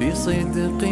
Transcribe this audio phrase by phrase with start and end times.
[0.00, 0.82] بصدق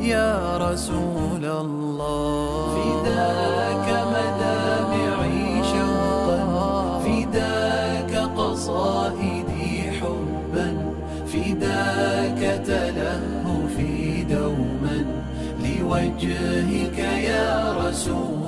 [0.00, 2.74] يا رسول الله.
[2.76, 6.40] فداك مدامعي شوقا
[7.04, 10.68] فداك قصائدي حبا
[11.26, 14.98] فداك تلهفي دوما.
[15.64, 18.39] لوجهك يا رسول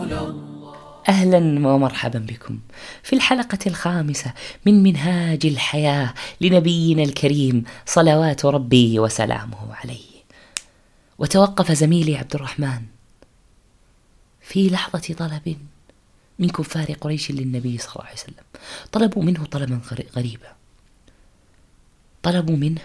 [1.09, 2.61] أهلا ومرحبا بكم.
[3.03, 4.33] في الحلقة الخامسة
[4.67, 10.13] من منهاج الحياة لنبينا الكريم صلوات ربي وسلامه عليه.
[11.19, 12.83] وتوقف زميلي عبد الرحمن
[14.41, 15.57] في لحظة طلب
[16.39, 18.45] من كفار قريش للنبي صلى الله عليه وسلم.
[18.93, 19.81] طلبوا منه طلبا
[20.17, 20.53] غريبا.
[22.23, 22.81] طلبوا منه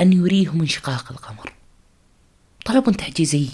[0.00, 1.52] أن يريهم انشقاق القمر.
[2.64, 3.48] طلب تعجيزي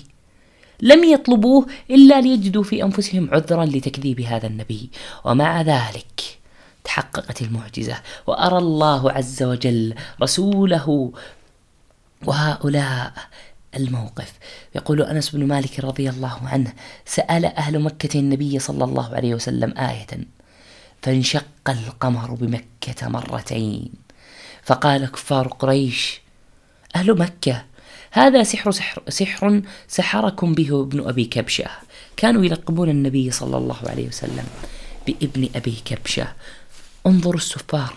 [0.80, 4.90] لم يطلبوه إلا ليجدوا في أنفسهم عذرا لتكذيب هذا النبي.
[5.24, 6.38] ومع ذلك
[6.84, 11.12] تحققت المعجزة وأرى الله عز وجل رسوله
[12.24, 13.12] وهؤلاء
[13.76, 14.32] الموقف.
[14.74, 16.72] يقول أنس بن مالك رضي الله عنه
[17.06, 20.06] سأل أهل مكة النبي صلى الله عليه وسلم آية
[21.02, 23.92] فانشق القمر بمكة مرتين.
[24.62, 26.20] فقال كفار قريش
[26.96, 27.64] أهل مكة
[28.14, 31.70] هذا سحر سحر سحر سحركم به ابن أبي كبشة.
[32.16, 34.44] كانوا يلقبون النبي صلى الله عليه وسلم
[35.06, 36.28] بابن أبي كبشة.
[37.06, 37.94] انظروا السفار.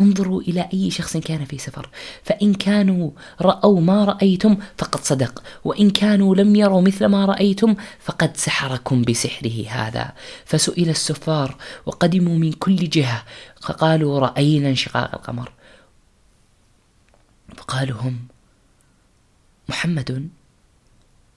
[0.00, 1.88] انظروا إلى أي شخص كان في سفر.
[2.22, 3.10] فإن كانوا
[3.40, 5.42] رأوا ما رأيتم فقد صدق.
[5.64, 10.12] وإن كانوا لم يروا مثل ما رأيتم فقد سحركم بسحره هذا.
[10.44, 11.56] فسئل السفار
[11.86, 13.22] وقدموا من كل جهة.
[13.62, 15.52] فقالوا رأينا انشقاق القمر.
[17.56, 18.18] فقالوا هم
[19.68, 20.28] محمد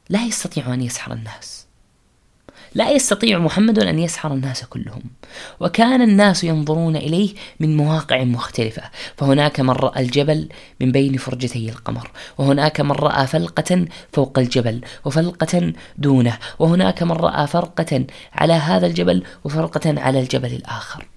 [0.10, 1.66] لا يستطيع أن يسحر الناس.
[2.76, 5.04] لا يستطيع محمد أن يسحر الناس كلهم.
[5.60, 8.84] وكان الناس ينظرون إليه من مواقع مختلفة.
[9.18, 10.50] فهناك من رأى الجبل
[10.82, 12.12] من بين فرجتي القمر.
[12.38, 16.40] وهناك من رأى فلقة فوق الجبل وفلقة دونه.
[16.60, 21.08] وهناك من رأى فرقة على هذا الجبل وفرقة على الجبل الآخر.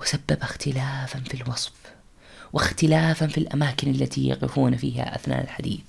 [0.00, 1.72] وسبب اختلافا في الوصف.
[2.52, 5.80] واختلافا في الأماكن التي يقفون فيها أثناء الحديث.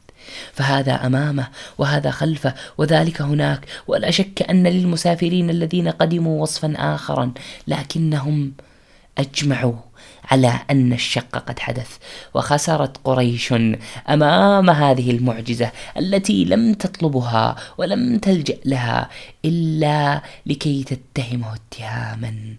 [0.53, 1.47] فهذا أمامه
[1.78, 3.66] وهذا خلفه وذلك هناك.
[3.88, 7.31] ولا شك أن للمسافرين الذين قدموا وصفا اخرا
[7.68, 8.51] لكنهم
[9.18, 9.74] أجمعوا
[10.32, 11.98] على أن الشق قد حدث
[12.34, 13.54] وخسرت قريش
[14.10, 19.10] أمام هذه المعجزة التي لم تطلبها ولم تلجأ لها
[19.46, 22.56] إلا لكي تتهمه اتهاما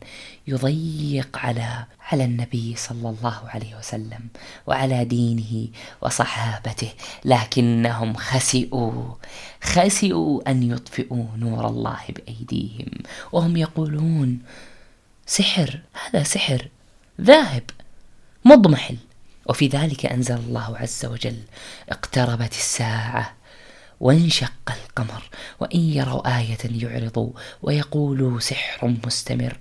[0.47, 4.29] يضيق على على النبي صلى الله عليه وسلم
[4.67, 5.69] وعلى دينه
[6.03, 6.89] وصحابته
[7.25, 9.15] لكنهم خسئوا
[9.63, 12.91] خسئوا أن يطفئوا نور الله بأيديهم
[13.33, 14.39] وهم يقولون
[15.29, 16.69] سحر هذا سحر
[17.21, 17.63] ذاهب
[18.45, 18.97] مضمحل.
[19.47, 21.39] وفي ذلك أنزل الله عز وجل
[21.89, 23.35] اقتربت الساعة
[24.01, 25.23] وانشق القمر
[25.61, 27.31] وإن يروا آية يعرضوا
[27.63, 29.59] ويقولوا سحر مستمر.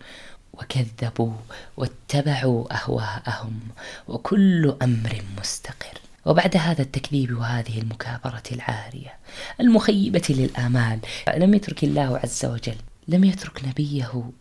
[0.54, 1.34] وكذبوا
[1.78, 3.60] واتبعوا أهواءهم
[4.08, 5.98] وكل أمر مستقر.
[6.26, 9.14] وبعد هذا التكذيب وهذه المكابرة العارية
[9.62, 11.00] المخيبة للآمال
[11.38, 12.76] لم يترك الله عز وجل
[13.08, 14.32] لم يترك نبيه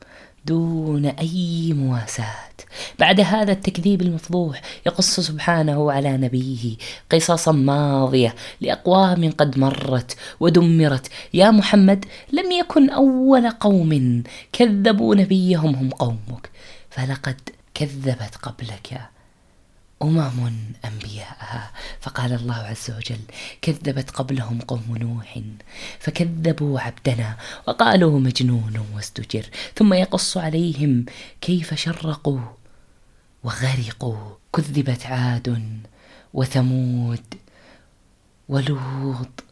[0.47, 2.57] دون أي مواساة.
[2.99, 6.77] بعد هذا التكذيب المفضوح يقص سبحانه على نبيه
[7.11, 11.07] قصصا ماضية لأقوام قد مرت ودمرت.
[11.35, 14.23] يا محمد لم يكن أول قوم
[14.53, 16.51] كذبوا نبيهم هم قومك
[16.91, 17.41] فلقد
[17.75, 19.16] كذبت قبلك.
[20.03, 20.53] أمم
[20.85, 23.21] أنبياءها فقال الله عز وجل
[23.63, 25.41] كذبت قبلهم قوم نوح
[25.99, 27.37] فكذبوا عبدنا
[27.69, 31.05] وقالوا مجنون وازدجر ثم يقص عليهم
[31.41, 32.41] كيف شرقوا
[33.45, 34.37] وغرقوا.
[34.53, 35.81] كذبت عاد
[36.35, 37.35] وثمود
[38.49, 39.45] ولوط.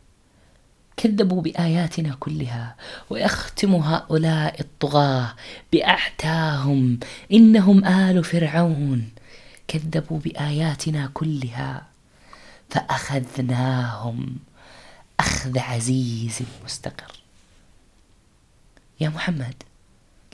[0.97, 2.77] كذبوا بآياتنا كلها
[3.11, 5.35] ويختم هؤلاء الطغاة
[5.73, 6.99] باعتاهم
[7.33, 9.14] إنهم آل فرعون.
[9.69, 11.87] كذبوا بآياتنا كلها
[12.71, 14.37] فأخذناهم
[15.21, 17.13] أخذ عزيز مستقر.
[19.01, 19.55] يا محمد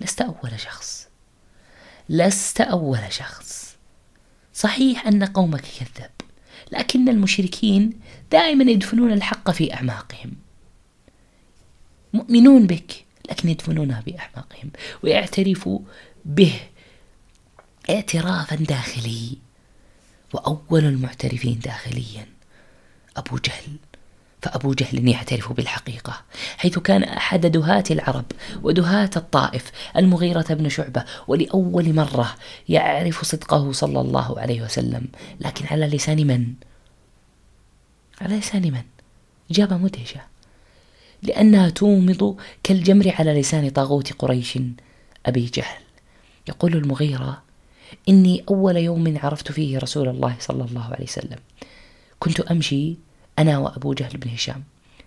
[0.01, 1.09] لست أول شخص.
[2.09, 3.77] لست أول شخص.
[4.55, 6.11] صحيح أن قومك كذب
[6.73, 8.01] لكن المشركين
[8.33, 10.33] دائما يدفنون الحق في أعماقهم.
[12.13, 14.71] مؤمنون بك لكن يدفنونها بأعماقهم
[15.03, 15.79] ويعترفوا
[16.25, 16.61] به
[17.91, 19.39] اعترافا داخلي
[20.35, 22.27] وأول المعترفين داخليا
[23.17, 23.77] أبو جهل
[24.43, 26.23] فأبو جهل يعترف بالحقيقة
[26.57, 28.25] حيث كان أحد دهاة العرب
[28.63, 32.35] ودهاة الطائف المغيرة بن شعبة ولأول مرة
[32.69, 35.07] يعرف صدقه صلى الله عليه وسلم
[35.41, 36.55] لكن على لسان من؟
[38.21, 38.83] على لسان من؟
[39.51, 40.21] إجابة مدهشة
[41.23, 44.59] لأنها تومض كالجمر على لسان طاغوت قريش
[45.27, 45.83] أبي جهل
[46.49, 47.43] يقول المغيرة
[48.09, 51.39] إني أول يوم عرفت فيه رسول الله صلى الله عليه وسلم.
[52.19, 52.97] كنت أمشي
[53.39, 54.65] أنا وأبو جهل بن هشام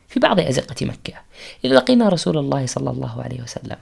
[0.08, 1.14] في بعض أزقة مكة
[1.66, 3.78] إذ لقينا رسول الله صلى الله عليه وسلم.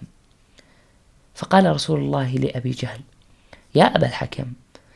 [1.35, 3.01] فقال رسول الله لأبي جهل
[3.75, 4.45] يا أبا الحكم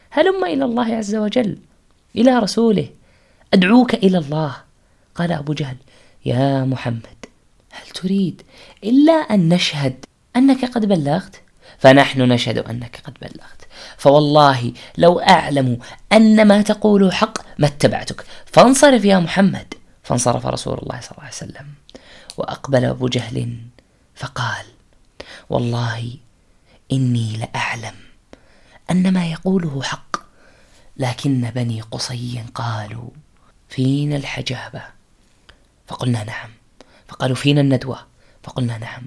[0.10, 1.58] هلم إلى الله عز وجل؟
[2.16, 2.90] إلى رسوله
[3.54, 4.56] أدعوك إلى الله.
[5.16, 5.78] قال أبو جهل
[6.26, 7.26] يا محمد
[7.72, 8.42] هل تريد
[8.84, 10.06] إلا أن نشهد
[10.36, 11.42] أنك قد بلغت؟
[11.78, 13.55] فنحن نشهد أنك قد بلغت.
[13.98, 15.80] فوالله لو أعلم
[16.12, 18.26] أن ما تقول حق ما اتبعتك.
[18.46, 19.74] فانصرف يا محمد.
[20.04, 21.74] فانصرف رسول الله صلى الله عليه وسلم.
[22.38, 23.58] وأقبل أبو جهل
[24.16, 24.66] فقال
[25.50, 26.18] والله
[26.92, 27.96] إني لأعلم
[28.92, 30.18] أن ما يقوله حق
[30.98, 33.10] لكن بني قصي قالوا
[33.70, 34.82] فينا الحجابة؟
[35.88, 36.50] فقلنا نعم.
[37.08, 38.06] فقالوا فينا الندوة.
[38.46, 39.04] فقلنا نعم.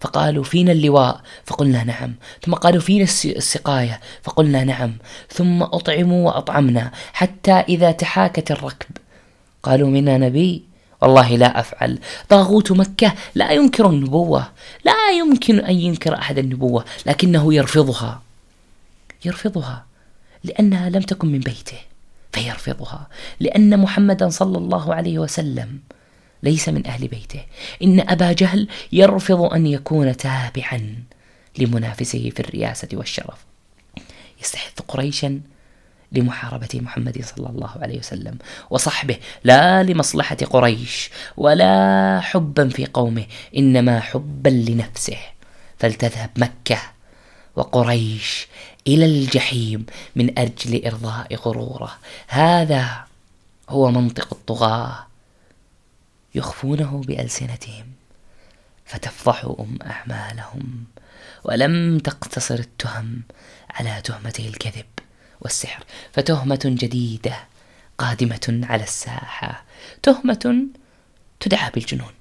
[0.00, 2.14] فقالوا فينا اللواء فقلنا نعم.
[2.44, 4.96] ثم قالوا فينا السقاية فقلنا نعم.
[5.30, 8.96] ثم أطعموا وأطعمنا حتى إذا تحاكت الركب.
[9.62, 10.62] قالوا منا نبي؟
[11.00, 11.98] والله لا أفعل.
[12.28, 14.48] طاغوت مكة لا ينكر النبوة
[14.84, 18.22] لا يمكن أن ينكر أحد النبوة لكنه يرفضها.
[19.24, 19.84] يرفضها
[20.44, 21.78] لأنها لم تكن من بيته
[22.32, 23.06] فيرفضها.
[23.40, 25.78] لأن محمدا صلى الله عليه وسلم
[26.42, 27.40] ليس من أهل بيته.
[27.82, 31.04] إن أبا جهل يرفض أن يكون تابعا
[31.58, 33.44] لمنافسه في الرياسة والشرف.
[34.40, 35.40] يستحث قريشا
[36.12, 38.38] لمحاربة محمد صلى الله عليه وسلم
[38.70, 43.24] وصحبه لا لمصلحة قريش ولا حبا في قومه
[43.56, 45.18] إنما حبا لنفسه.
[45.78, 46.78] فلتذهب مكة
[47.56, 48.46] وقريش
[48.86, 49.86] إلى الجحيم
[50.16, 51.98] من أجل إرضاء غرورة.
[52.28, 53.04] هذا
[53.68, 55.06] هو منطق الطغاة.
[56.34, 57.86] يخفونه بألسنتهم
[58.84, 60.84] فتفضح أم أعمالهم
[61.44, 63.22] ولم تقتصر التهم
[63.70, 64.86] على تهمته الكذب
[65.40, 65.84] والسحر.
[66.12, 67.36] فتهمة جديدة
[67.98, 69.64] قادمة على الساحة
[70.02, 70.66] تهمة
[71.40, 72.12] تدعى بالجنون.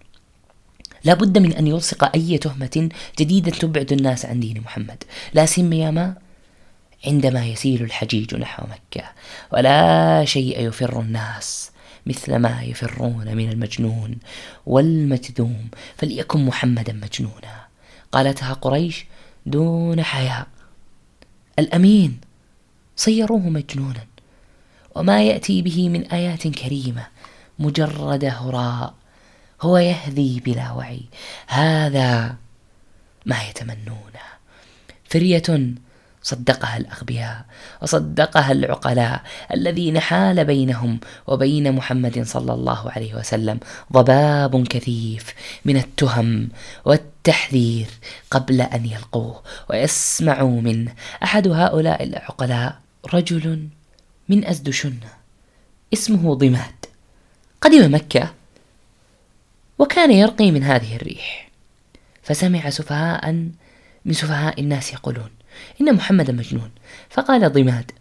[1.04, 5.04] لا بد من أن يلصق أي تهمة جديدة تبعد الناس عن دين محمد.
[5.34, 6.16] لا سيما
[7.06, 9.10] عندما يسيل الحجيج نحو مكة
[9.52, 11.72] ولا شيء يفر الناس
[12.06, 14.18] مثل ما يفرون من المجنون
[14.66, 17.68] والمجذوم فليكن محمدا مجنونا.
[18.12, 19.06] قالتها قريش
[19.46, 20.48] دون حياء.
[21.60, 22.20] الأمين
[22.96, 24.06] صيروه مجنونا.
[24.96, 27.08] وما يأتي به من آيات كريمة
[27.60, 28.94] مجرد هراء.
[29.62, 31.02] هو يهذي بلا وعي.
[31.48, 32.36] هذا
[33.26, 34.26] ما يتمنونه
[35.10, 35.76] فرية
[36.24, 37.46] صدقها الأغبياء
[37.82, 39.22] وصدقها العقلاء
[39.54, 43.60] الذين حال بينهم وبين محمد صلى الله عليه وسلم
[43.94, 45.34] ضباب كثيف
[45.66, 46.50] من التهم
[46.86, 47.88] والتحذير
[48.32, 52.80] قبل أن يلقوه ويسمعوا منه أحد هؤلاء العقلاء
[53.14, 53.68] رجل
[54.30, 54.96] من أزدشن
[55.94, 56.86] اسمه ضماد
[57.62, 58.34] قدم مكة
[59.80, 61.50] وكان يرقي من هذه الريح
[62.24, 63.32] فسمع سفهاء
[64.06, 65.30] من سفهاء الناس يقولون
[65.82, 66.72] إن محمدا مجنون.
[67.10, 67.92] فقال ضماد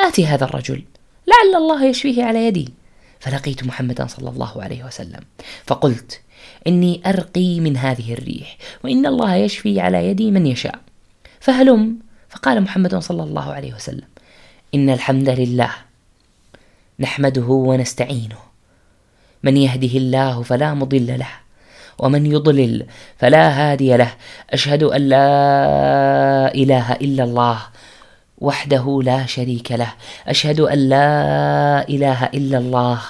[0.00, 0.84] آتي هذا الرجل
[1.26, 2.68] لعل الله يشفيه على يدي.
[3.20, 5.20] فلقيت محمدا صلى الله عليه وسلم.
[5.66, 6.20] فقلت
[6.66, 10.78] إني أرقي من هذه الريح وإن الله يشفي على يدي من يشاء.
[11.40, 11.98] فهلم
[12.28, 14.08] فقال محمد صلى الله عليه وسلم
[14.74, 15.70] إن الحمد لله
[17.00, 18.38] نحمده ونستعينه.
[19.42, 21.43] من يهده الله فلا مضل له
[21.98, 22.86] ومن يضلل
[23.18, 24.14] فلا هادي له.
[24.50, 27.58] أشهد أن لا إله إلا الله
[28.38, 29.92] وحده لا شريك له.
[30.26, 33.00] أشهد أن لا إله إلا الله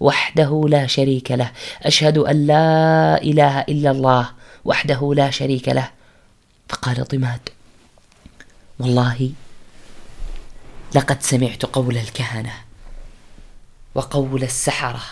[0.00, 1.50] وحده لا شريك له.
[1.82, 4.30] أشهد أن لا إله إلا الله
[4.64, 5.90] وحده لا شريك له.
[6.68, 7.48] فقال ضماد
[8.78, 9.30] والله
[10.94, 12.52] لقد سمعت قول الكهنة
[13.94, 15.02] وقول السحرة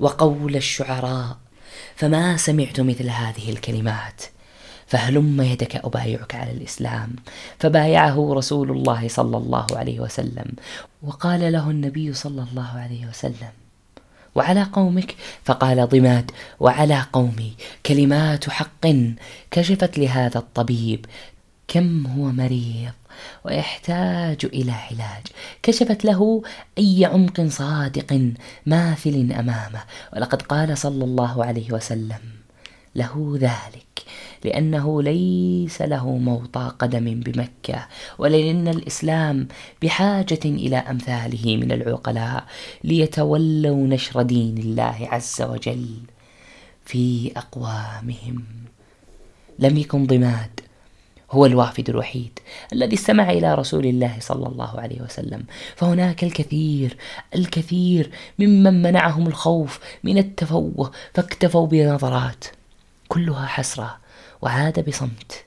[0.00, 1.36] وقول الشعراء
[2.00, 4.22] فما سمعت مثل هذه الكلمات.
[4.86, 7.16] فهلم يدك أبايعك على الإسلام.
[7.58, 10.52] فبايعه رسول الله صلى الله عليه وسلم.
[11.02, 13.52] وقال له النبي صلى الله عليه وسلم
[14.34, 15.14] وعلى قومك؟
[15.44, 16.30] فقال ضماد
[16.60, 17.52] وعلى قومي.
[17.86, 18.86] كلمات حق
[19.50, 21.06] كشفت لهذا الطبيب.
[21.68, 22.99] كم هو مريض؟
[23.44, 25.26] ويحتاج إلى علاج.
[25.62, 26.42] كشفت له
[26.78, 28.32] أي عمق صادق
[28.66, 29.82] ماثل أمامه.
[30.16, 32.40] ولقد قال صلى الله عليه وسلم
[32.94, 34.04] له ذلك
[34.44, 37.86] لأنه ليس له موطى قدم بمكة
[38.18, 39.48] ولأن الإسلام
[39.82, 42.44] بحاجة إلى أمثاله من العقلاء
[42.84, 45.86] ليتولوا نشر دين الله عز وجل
[46.84, 48.44] في أقوامهم.
[49.58, 50.60] لم يكن ضماد
[51.30, 52.38] هو الوافد الوحيد
[52.72, 55.44] الذي استمع إلى رسول الله صلى الله عليه وسلم.
[55.76, 56.96] فهناك الكثير
[57.34, 62.44] الكثير ممن منعهم الخوف من التفوه فاكتفوا بنظرات
[63.08, 63.98] كلها حسرة
[64.42, 65.44] وعاد بصمت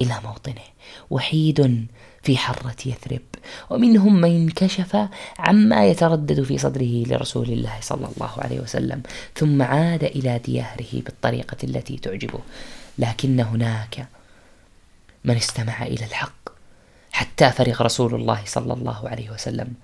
[0.00, 0.64] إلى موطنه.
[1.10, 1.86] وحيد
[2.22, 3.22] في حرة يثرب
[3.70, 5.08] ومنهم من كشف
[5.38, 9.02] عما يتردد في صدره لرسول الله صلى الله عليه وسلم
[9.34, 12.38] ثم عاد إلى دياره بالطريقة التي تعجبه.
[12.98, 14.08] لكن هناك
[15.24, 16.48] من استمع إلى الحق
[17.12, 19.74] حتى فرغ رسول الله صلى الله عليه وسلم.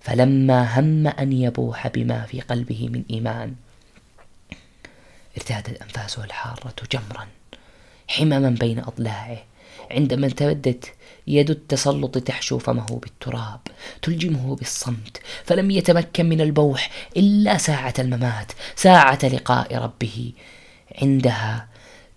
[0.00, 3.54] فلما هم أن يبوح بما في قلبه من إيمان
[5.36, 7.26] ارتادت أنفاسه الحارة جمرا
[8.08, 9.38] حمما بين أضلاعه.
[9.90, 10.92] عندما امتدت
[11.26, 13.60] يد التسلط تحشو فمه بالتراب
[14.02, 15.20] تلجمه بالصمت.
[15.44, 20.32] فلم يتمكن من البوح إلا ساعة الممات ساعة لقاء ربه.
[21.02, 21.68] عندها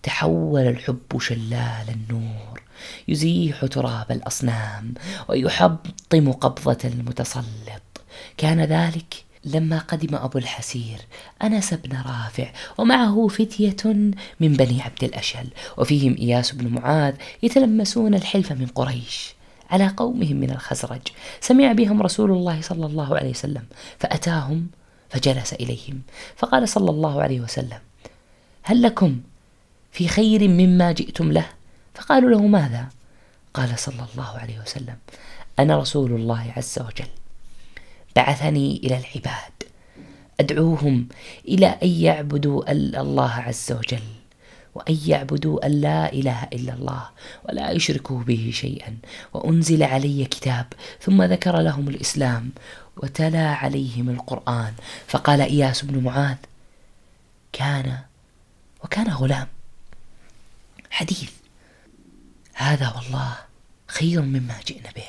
[0.07, 2.61] تحول الحب شلال النور
[3.07, 4.93] يزيح تراب الأصنام
[5.27, 8.01] ويحطم قبضة المتسلط.
[8.37, 10.97] كان ذلك لما قدم أبو الحسير
[11.43, 13.93] أنس بن رافع ومعه فتية
[14.39, 15.47] من بني عبد الأشهل
[15.77, 19.33] وفيهم إياس بن معاذ يتلمسون الحلف من قريش
[19.69, 21.01] على قومهم من الخزرج.
[21.41, 23.63] سمع بهم رسول الله صلى الله عليه وسلم
[23.99, 24.67] فأتاهم
[25.09, 26.01] فجلس إليهم.
[26.35, 27.79] فقال صلى الله عليه وسلم
[28.63, 29.19] هل لكم
[29.97, 31.45] في خير مما جئتم له.
[31.95, 32.89] فقالوا له ماذا؟
[33.53, 34.97] قال صلى الله عليه وسلم
[35.59, 37.09] أنا رسول الله عز وجل.
[38.15, 39.53] بعثني إلى العباد.
[40.39, 41.07] أدعوهم
[41.47, 44.07] إلى أن يعبدوا الله عز وجل
[44.75, 47.09] وأن يعبدوا أن لا إله إلا الله
[47.49, 48.97] ولا يشركوا به شيئا.
[49.33, 50.65] وأنزل علي كتاب
[51.01, 52.51] ثم ذكر لهم الإسلام
[52.97, 54.73] وتلا عليهم القرآن.
[55.07, 56.37] فقال إياس بن معاذ
[57.53, 57.97] كان
[58.83, 59.56] وكان غلام.
[60.97, 61.31] حديث.
[62.53, 63.33] هذا والله
[63.87, 65.03] خير مما جئنا به.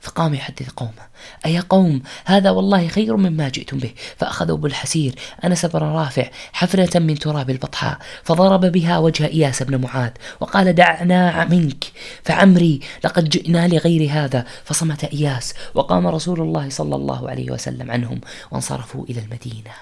[0.00, 1.06] فقام يحدث قومه.
[1.46, 3.94] أيا قوم هذا والله خير مما جئتم به.
[4.16, 5.14] فأخذوا بالحسير.
[5.44, 7.98] أنس بن رافع حفرة من تراب البطحاء.
[8.24, 10.10] فضرب بها وجه إياس بن معاذ.
[10.40, 11.84] وقال دعنا منك.
[12.24, 14.46] فعمري لقد جئنا لغير هذا.
[14.64, 15.54] فصمت إياس.
[15.74, 18.20] وقام رسول الله صلى الله عليه وسلم عنهم.
[18.50, 19.74] وانصرفوا إلى المدينة.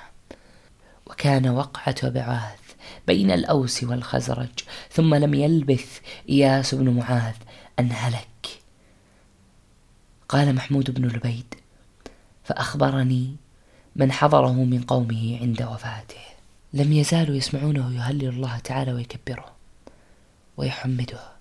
[1.07, 2.62] وكان وقعة بعاث
[3.07, 4.59] بين الأوس والخزرج
[4.91, 7.35] ثم لم يلبث إياس بن معاذ
[7.79, 8.61] أن هلك.
[10.29, 11.55] قال محمود بن لبيد
[12.45, 13.37] فأخبرني
[13.97, 16.23] من حضره من قومه عند وفاته.
[16.73, 19.53] لم يزالوا يسمعونه يهلل الله تعالى ويكبره
[20.57, 21.32] ويحمده.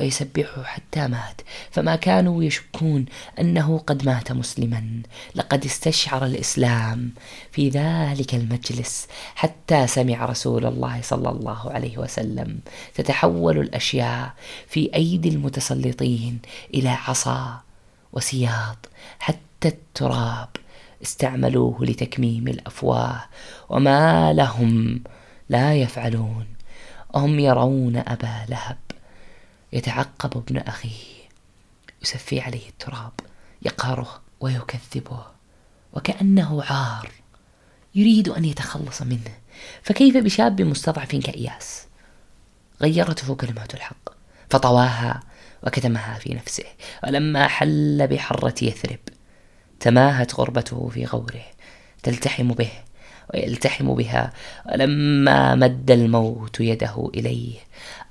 [0.00, 1.40] ويسبحه حتى مات.
[1.70, 3.04] فما كانوا يشكون
[3.40, 5.02] أنه قد مات مسلما.
[5.34, 7.10] لقد استشعر الإسلام
[7.52, 12.58] في ذلك المجلس حتى سمع رسول الله صلى الله عليه وسلم
[12.94, 14.34] تتحول الأشياء
[14.68, 16.38] في أيدي المتسلطين
[16.74, 17.60] إلى عصا
[18.12, 18.88] وسياط.
[19.18, 20.48] حتى التراب
[21.02, 23.24] استعملوه لتكميم الأفواه.
[23.68, 25.02] وما لهم
[25.48, 26.46] لا يفعلون.
[27.14, 28.85] هم يرون أبا لهب.
[29.72, 31.16] يتعقب ابن أخيه.
[32.02, 33.12] يسفي عليه التراب
[33.62, 35.26] يقهره ويكذبه
[35.92, 37.10] وكأنه عار.
[37.94, 39.34] يريد أن يتخلص منه.
[39.82, 41.86] فكيف بشاب مستضعف كإياس؟
[42.82, 44.08] غيرته كلمات الحق
[44.50, 45.20] فطواها
[45.62, 46.64] وكتمها في نفسه.
[47.04, 48.98] ولما حل بحرة يثرب
[49.80, 51.44] تماهت غربته في غوره
[52.02, 52.70] تلتحم به
[53.34, 54.32] ويلتحم بها.
[54.72, 57.58] ولما مد الموت يده إليه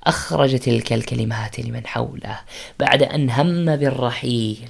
[0.06, 2.40] أخرج تلك الكلمات لمن حوله
[2.78, 4.68] بعد أن هم بالرحيل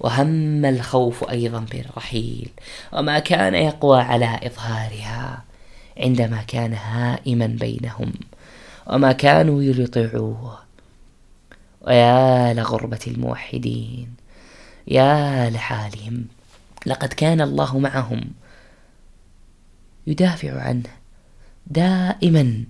[0.00, 2.50] وهم الخوف أيضا بالرحيل.
[2.92, 5.44] وما كان يقوى على إظهارها
[5.98, 8.12] عندما كان هائما بينهم.
[8.86, 10.58] وما كانوا يطيعوه
[11.80, 14.14] ويا لغربة الموحدين
[14.86, 16.24] يا لحالهم
[16.86, 18.30] لقد كان الله معهم.
[20.06, 20.90] يدافع عنه
[21.66, 22.64] دائما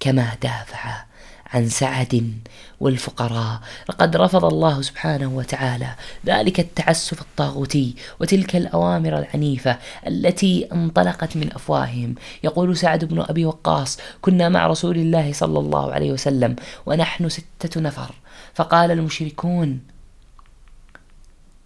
[0.00, 1.04] كما دافع
[1.46, 2.40] عن سعد
[2.80, 3.60] والفقراء.
[3.88, 5.94] لقد رفض الله سبحانه وتعالى
[6.26, 12.14] ذلك التعسف الطاغوتي وتلك الأوامر العنيفة التي انطلقت من أفواههم.
[12.44, 17.80] يقول سعد بن أبي وقاص كنا مع رسول الله صلى الله عليه وسلم ونحن ستة
[17.80, 18.14] نفر.
[18.54, 19.80] فقال المشركون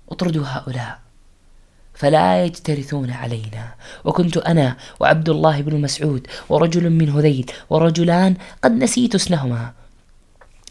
[0.09, 1.04] اطردوا هؤلاء
[1.95, 3.75] فلا يجترثون علينا.
[4.05, 9.73] وكنت أنا وعبد الله بن مسعود ورجل من هذيل ورجلان قد نسيت اسمهما.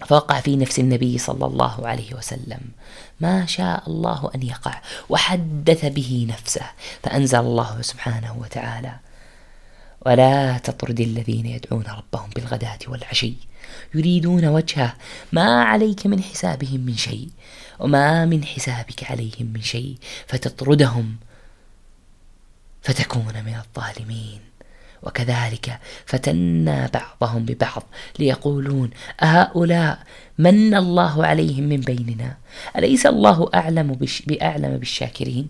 [0.08, 2.60] فوقع في نفس النبي صلى الله عليه وسلم.
[3.22, 6.66] ما شاء الله أن يقع وحدث به نفسه
[7.04, 8.94] فأنزل الله سبحانه وتعالى.
[10.06, 13.34] ولا تطرد الذين يدعون ربهم بالغداة والعشي.
[13.96, 14.94] يريدون وجهه.
[15.32, 17.30] ما عليك من حسابهم من شيء.
[17.80, 19.96] وما من حسابك عليهم من شيء
[20.28, 21.16] فتطردهم
[22.82, 24.40] فتكون من الظالمين.
[25.04, 27.84] وكذلك فتنا بعضهم ببعض
[28.20, 28.90] ليقولون
[29.22, 30.00] أهؤلاء
[30.38, 32.38] من الله عليهم من بيننا؟
[32.78, 35.48] أليس الله أعلم بأعلم بالشاكرين؟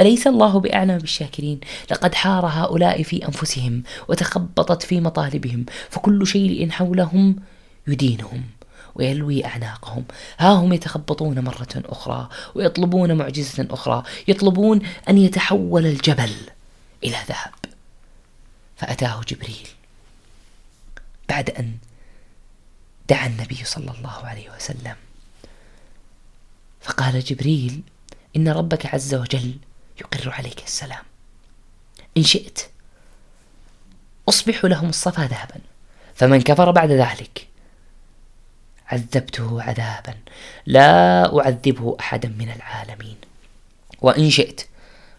[0.00, 7.36] أليس الله بأعلم بالشاكرين؟ لقد حار هؤلاء في أنفسهم وتخبطت في مطالبهم فكل شيء حولهم
[7.86, 8.42] يدينهم.
[8.94, 10.04] ويلوي أعناقهم.
[10.38, 16.32] ها هم يتخبطون مرة أخرى ويطلبون معجزة أخرى يطلبون أن يتحول الجبل
[17.04, 17.52] إلى ذهب.
[18.76, 19.68] فأتاه جبريل
[21.28, 21.76] بعد أن
[23.08, 24.96] دعا النبي صلى الله عليه وسلم.
[26.80, 27.82] فقال جبريل
[28.36, 29.54] إن ربك عز وجل
[30.00, 31.04] يقر عليك السلام.
[32.16, 32.58] إن شئت
[34.28, 35.60] أصبح لهم الصفا ذهبا
[36.14, 37.48] فمن كفر بعد ذلك
[38.86, 40.14] عذبته عذابا.
[40.66, 43.16] لا أعذبه أحدا من العالمين.
[44.00, 44.66] وإن شئت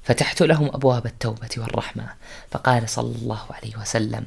[0.04, 2.14] فتحت لهم أبواب التوبة والرحمة.
[2.52, 4.26] فقال صلى الله عليه وسلم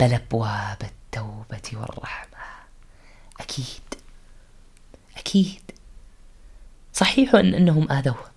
[0.00, 2.38] بل أبواب التوبة والرحمة.
[3.40, 3.82] أكيد.
[5.16, 5.62] أكيد.
[6.92, 8.36] صحيح أن أنهم آذوه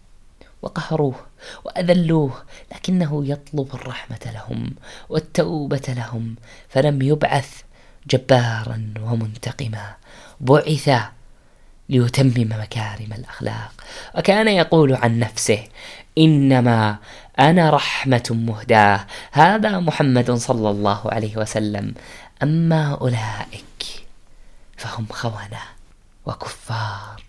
[0.62, 1.26] وقهروه
[1.64, 4.76] وأذلوه لكنه يطلب الرحمة لهم
[5.10, 6.36] والتوبة لهم
[6.70, 7.62] فلم يبعث
[8.08, 9.96] جبارا ومنتقما
[10.40, 10.90] بعث
[11.90, 13.74] ليتمم مكارم الأخلاق.
[14.18, 15.64] وكان يقول عن نفسه
[16.18, 16.98] إنما
[17.40, 19.06] أنا رحمة مهداة.
[19.32, 21.94] هذا محمد صلى الله عليه وسلم.
[22.44, 24.06] أما أولئك
[24.78, 25.62] فهم خونة
[26.26, 27.24] وكفار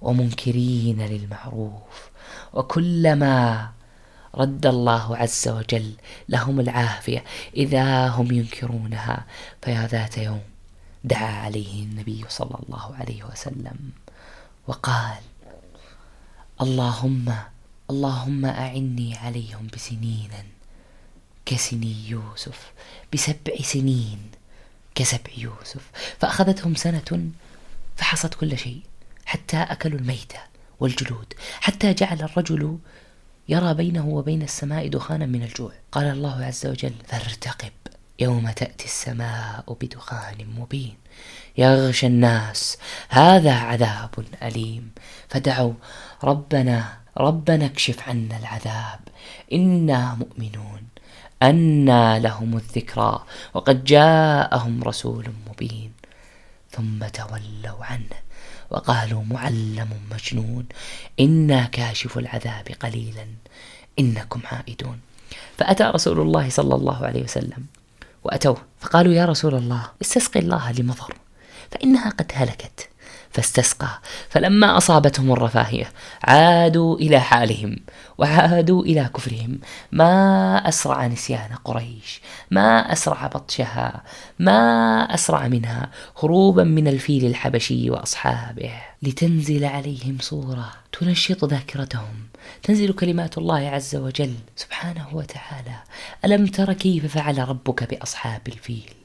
[0.00, 2.10] ومنكرين للمعروف.
[2.52, 3.68] وكلما
[4.38, 5.92] رد الله عز وجل
[6.28, 7.24] لهم العافية
[7.56, 9.26] إذا هم ينكرونها
[9.62, 10.42] فيا ذات يوم
[11.04, 13.90] دعا عليه النبي صلى الله عليه وسلم
[14.66, 15.22] وقال
[16.60, 17.34] اللهم
[17.90, 20.30] اللهم أعني عليهم بسنين
[21.46, 22.72] كسني يوسف
[23.12, 24.30] بسبع سنين
[24.94, 25.90] كسبع يوسف.
[26.20, 27.30] فأخذتهم سنة
[27.96, 28.80] فحصت كل شيء
[29.26, 30.38] حتى أكلوا الميتة
[30.80, 32.78] والجلود حتى جعل الرجل
[33.48, 35.72] يرى بينه وبين السماء دخانا من الجوع.
[35.92, 37.72] قال الله عز وجل فارتقب
[38.20, 40.96] يوم تأتي السماء بدخان مبين.
[41.58, 44.10] يغشى الناس هذا عذاب
[44.42, 44.90] أليم.
[45.28, 45.72] فدعوا
[46.24, 49.00] ربنا ربنا اكشف عنا العذاب
[49.52, 50.82] إنا مؤمنون
[51.42, 55.92] أنى لهم الذكرى وقد جاءهم رسول مبين.
[56.70, 58.27] ثم تولوا عنه.
[58.70, 60.66] وقالوا معلم مجنون
[61.20, 63.26] إنا كاشف العذاب قليلا
[63.98, 65.00] إنكم عائدون.
[65.58, 67.66] فأتى رسول الله صلى الله عليه وسلم
[68.24, 71.14] وأتوه فقالوا يا رسول الله استسقي الله لمطر
[71.70, 72.88] فإنها قد هلكت.
[73.38, 73.88] فاستسقى.
[74.28, 75.92] فلما أصابتهم الرفاهية
[76.24, 77.76] عادوا إلى حالهم
[78.18, 79.58] وعادوا إلى كفرهم.
[79.92, 82.20] ما أسرع نسيان قريش
[82.50, 84.02] ما أسرع بطشها
[84.38, 84.58] ما
[85.14, 85.90] أسرع منها
[86.22, 88.72] هروبا من الفيل الحبشي وأصحابه.
[89.02, 92.16] لتنزل عليهم صورة تنشط ذاكرتهم.
[92.62, 95.76] تنزل كلمات الله عز وجل سبحانه وتعالى.
[96.24, 98.97] ألم تر كيف فعل ربك بأصحاب الفيل؟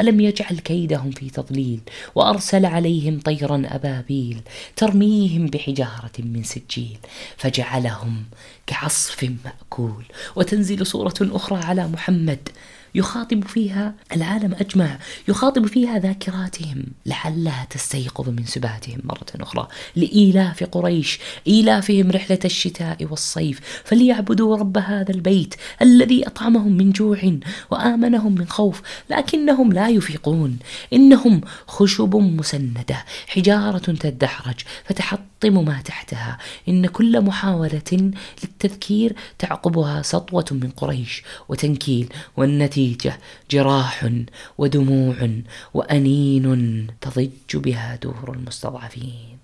[0.00, 1.80] ألم يجعل كيدهم في تضليل
[2.14, 4.40] وأرسل عليهم طيرا أبابيل
[4.76, 6.98] ترميهم بحجارة من سجيل
[7.36, 8.24] فجعلهم
[8.66, 10.04] كعصف مأكول
[10.36, 12.48] وتنزل صورة أخرى على محمد
[12.94, 14.98] يخاطب فيها العالم أجمع
[15.28, 23.60] يخاطب فيها ذاكراتهم لعلها تستيقظ من سباتهم مرة أخرى لإيلاف قريش إيلافهم رحلة الشتاء والصيف
[23.84, 27.38] فليعبدوا رب هذا البيت الذي أطعمهم من جوع
[27.70, 30.58] وآمنهم من خوف لكنهم لا يفيقون
[30.92, 40.70] إنهم خشب مسندة حجارة تدحرج فتحطم ما تحتها إن كل محاولة للتذكير تعقبها سطوة من
[40.70, 43.18] قريش وتنكيل والنتيجة والنتيجة
[43.50, 44.10] جراح
[44.58, 45.30] ودموع
[45.74, 49.38] وأنين تضج بها دور المستضعفين.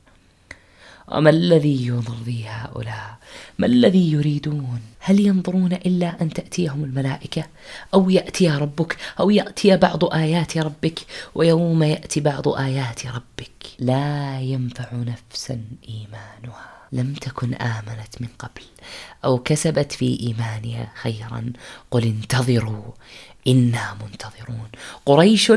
[1.08, 3.18] وما الذي يرضي هؤلاء؟
[3.58, 7.44] ما الذي يريدون؟ هل ينظرون إلا أن تأتيهم الملائكة؟
[7.94, 10.98] أو يأتي ربك؟ أو يأتي بعض آيات ربك؟
[11.34, 13.66] ويوم يأتي بعض آيات ربك.
[13.78, 16.75] لا ينفع نفسا إيمانها.
[16.92, 18.62] لم تكن آمنت من قبل
[19.24, 21.52] أو كسبت في إيمانها خيرا.
[21.90, 22.92] قل انتظروا
[23.48, 24.68] إنا منتظرون.
[25.06, 25.52] قريش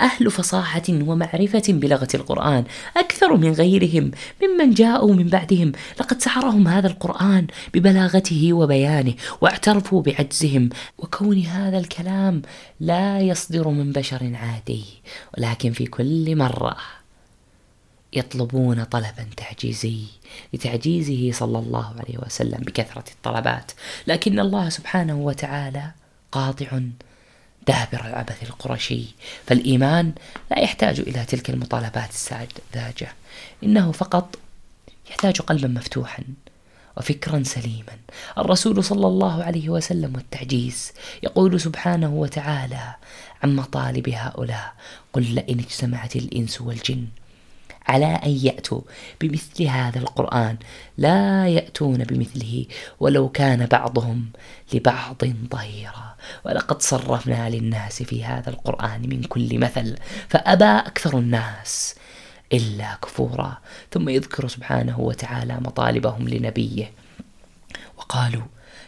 [0.00, 2.64] أهل فصاحة ومعرفة بلغة القرآن
[2.96, 4.10] أكثر من غيرهم
[4.42, 5.72] ممن جاءوا من بعدهم.
[6.00, 10.68] لقد سحرهم هذا القرآن ببلاغته وبيانه واعترفوا بعجزهم
[10.98, 12.42] وكون هذا الكلام
[12.80, 14.84] لا يصدر من بشر عادي
[15.38, 17.01] ولكن في كل مرة.
[18.12, 20.04] يطلبون طلبا تعجيزي
[20.52, 23.72] لتعجيزه صلى الله عليه وسلم بكثرة الطلبات.
[24.06, 25.90] لكن الله سبحانه وتعالى
[26.32, 26.80] قاطع
[27.66, 29.04] دابر العبث القرشي.
[29.46, 30.12] فالإيمان
[30.50, 33.12] لا يحتاج إلى تلك المطالبات الساذجة.
[33.64, 34.38] إنه فقط
[35.10, 36.22] يحتاج قلبا مفتوحا
[36.96, 37.98] وفكرا سليما.
[38.38, 42.94] الرسول صلى الله عليه وسلم والتعجيز يقول سبحانه وتعالى
[43.42, 44.74] عن مطالب هؤلاء
[45.12, 47.06] قل لئن اجتمعت الإنس والجن
[47.86, 48.80] على أن يأتوا
[49.20, 50.56] بمثل هذا القرآن.
[50.98, 52.66] لا يأتون بمثله
[53.00, 54.26] ولو كان بعضهم
[54.74, 56.16] لبعض ظهيرا.
[56.44, 59.96] ولقد صرفنا للناس في هذا القرآن من كل مثل
[60.28, 61.94] فأبى أكثر الناس
[62.52, 63.58] إلا كفورا.
[63.90, 66.92] ثم يذكر سبحانه وتعالى مطالبهم لنبيه.
[67.96, 68.42] وقالوا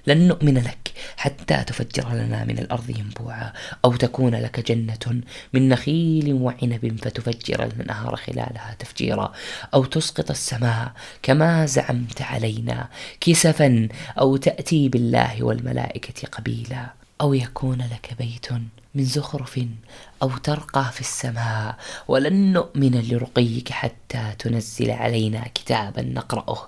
[0.06, 3.52] لن نؤمن لك حتى تفجر لنا من الأرض ينبوعا
[3.84, 5.20] أو تكون لك جنة
[5.52, 9.32] من نخيل وعنب فتفجر النهار خلالها تفجيرا
[9.74, 12.88] أو تسقط السماء كما زعمت علينا
[13.20, 13.88] كسفا
[14.18, 16.86] أو تأتي بالله والملائكة قبيلا
[17.20, 18.52] أو يكون لك بيت
[18.94, 19.60] من زخرف
[20.22, 21.76] أو ترقى في السماء
[22.08, 26.66] ولن نؤمن لرقيك حتى تنزل علينا كتابا نقرأه.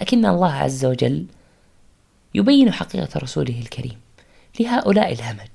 [0.00, 1.26] لكن الله عز وجل
[2.34, 4.00] يبين حقيقة رسوله الكريم
[4.60, 5.48] لهؤلاء الهمج.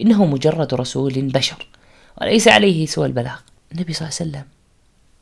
[0.00, 1.66] إنه مجرد رسول بشر
[2.20, 3.38] وليس عليه سوى البلاغ.
[3.72, 4.48] النبي صلى الله عليه وسلم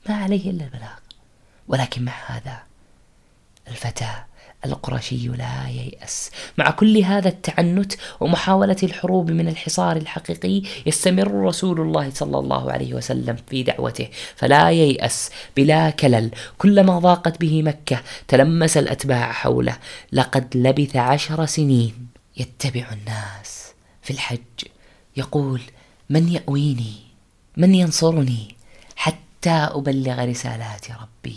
[0.09, 0.99] ما عليه إلا البلاغ.
[1.69, 2.63] ولكن مع هذا
[3.69, 4.25] الفتى
[4.65, 6.31] القرشي لا ييأس.
[6.59, 12.95] مع كل هذا التعنت ومحاولة الحروب من الحصار الحقيقي يستمر رسول الله صلى الله عليه
[12.95, 16.31] وسلم في دعوته فلا ييأس بلا كلل.
[16.59, 19.77] كلما ضاقت به مكة تلمس الأتباع حوله.
[20.13, 23.73] لقد لبث عشر سنين يتبع الناس
[24.03, 24.39] في الحج.
[25.17, 25.61] يقول
[26.11, 26.95] من يأويني؟
[27.57, 28.55] من ينصرني
[28.97, 31.37] حتى أبلغ رسالات ربي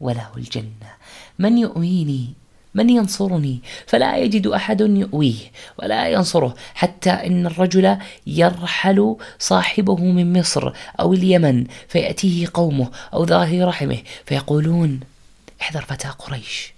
[0.00, 0.90] وله الجنة؟
[1.38, 2.34] من يؤويني
[2.74, 10.72] من ينصرني؟ فلا يجد أحد يؤويه ولا ينصره حتى إن الرجل يرحل صاحبه من مصر
[11.00, 15.00] أو اليمن فيأتيه قومه أو ذاهي رحمه فيقولون
[15.60, 16.73] احذر فتى قريش.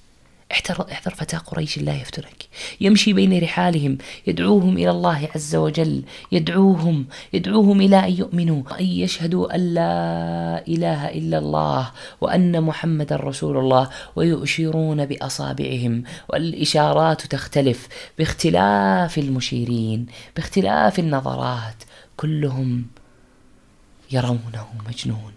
[0.53, 2.49] احذر احذر فتى قريش لا يفتنك.
[2.81, 6.03] يمشي بين رحالهم يدعوهم إلى الله عز وجل.
[6.33, 8.63] يدعوهم يدعوهم إلى أن يؤمنوا.
[8.71, 17.89] وان يشهدوا أن لا إله إلا الله وأن محمدا رسول الله ويؤشرون بأصابعهم والإشارات تختلف
[18.19, 20.07] باختلاف المشيرين
[20.37, 21.83] باختلاف النظرات.
[22.17, 22.87] كلهم
[24.13, 25.33] يرونه مجنون.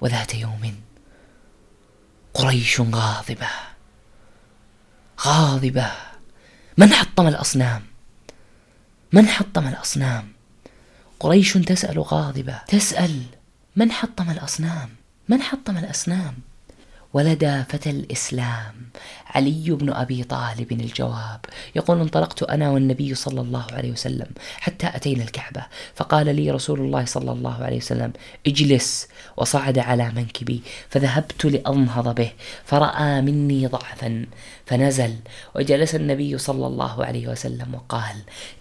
[0.00, 0.74] وذات يوم
[2.34, 3.71] قريش غاضبة.
[5.24, 5.90] غاضبة
[6.78, 7.82] من حطم الأصنام؟
[9.12, 10.32] من حطم الأصنام؟
[11.20, 13.22] قريش تسأل غاضبة تسأل.
[13.76, 14.88] من حطم الأصنام؟
[15.28, 16.34] من حطم الأصنام؟
[17.14, 18.74] ولدى فتى الإسلام
[19.26, 21.40] علي بن أبي طالب الجواب.
[21.76, 25.66] يقول انطلقت أنا والنبي صلى الله عليه وسلم حتى أتينا الكعبة.
[25.94, 28.12] فقال لي رسول الله صلى الله عليه وسلم
[28.46, 29.08] اجلس.
[29.36, 32.32] وصعد على منكبي فذهبت لأنهض به
[32.64, 34.26] فرأى مني ضعفا
[34.66, 35.16] فنزل.
[35.54, 38.16] وجلس النبي صلى الله عليه وسلم وقال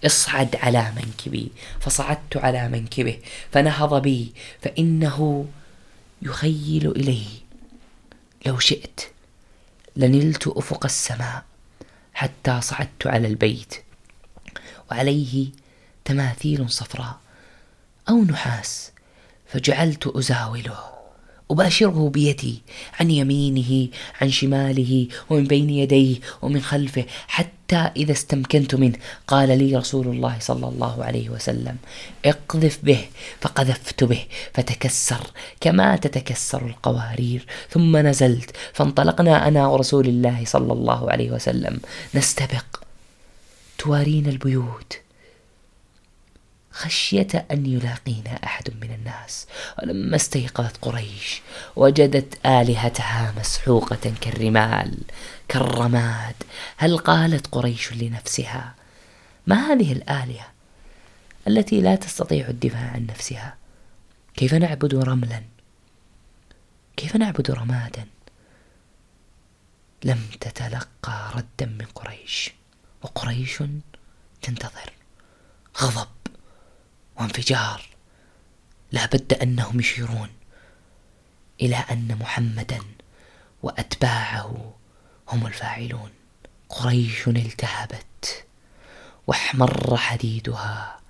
[0.06, 1.52] اصعد على منكبي.
[1.80, 3.18] فصعدت على منكبه
[3.52, 5.46] فنهض بي فإنه
[6.22, 7.41] يخيل إليه.
[8.46, 9.02] لو شئت
[9.96, 11.44] لنلت أفق السماء
[12.14, 13.76] حتى صعدت على البيت
[14.92, 15.48] وعليه
[16.06, 17.20] تماثيل صفراء
[18.10, 18.92] أو نحاس
[19.48, 20.92] فجعلت أزاوله.
[21.52, 22.62] أباشره بيدي
[23.00, 23.88] عن يمينه
[24.22, 27.06] عن شماله ومن بين يديه ومن خلفه
[27.72, 28.96] حتى إذا استمكنت منه.
[29.28, 31.78] قال لي رسول الله صلى الله عليه وسلم
[32.26, 33.06] اقذف به
[33.42, 35.32] فقذفت به فتكسر
[35.62, 37.46] كما تتكسر القوارير.
[37.70, 41.80] ثم نزلت فانطلقنا أنا ورسول الله صلى الله عليه وسلم.
[42.16, 42.66] نستبق
[43.78, 44.98] توارينا البيوت.
[46.72, 49.48] خشية أن يلاقينا أحد من الناس.
[49.80, 51.42] ولما استيقظت قريش
[51.76, 54.98] وجدت آلهتها مسحوقة كالرمال
[55.48, 56.36] كالرماد.
[56.78, 58.76] هل قالت قريش لنفسها
[59.48, 60.52] ما هذه الآلهة
[61.48, 63.58] التي لا تستطيع الدفاع عن نفسها؟
[64.36, 65.44] كيف نعبد رملا؟
[66.98, 68.06] كيف نعبد رمادا؟
[70.04, 72.52] لم تتلقى ردا من قريش
[73.02, 73.64] وقريش
[74.42, 74.94] تنتظر.
[75.78, 76.21] غضب.
[77.22, 77.82] وانفجار.
[78.92, 80.30] لا بد أنهم يشيرون
[81.62, 82.80] إلى أن محمدا
[83.64, 84.74] وأتباعه
[85.28, 86.12] هم الفاعلون.
[86.70, 88.46] قريش التهبت
[89.28, 91.01] واحمر حديدها.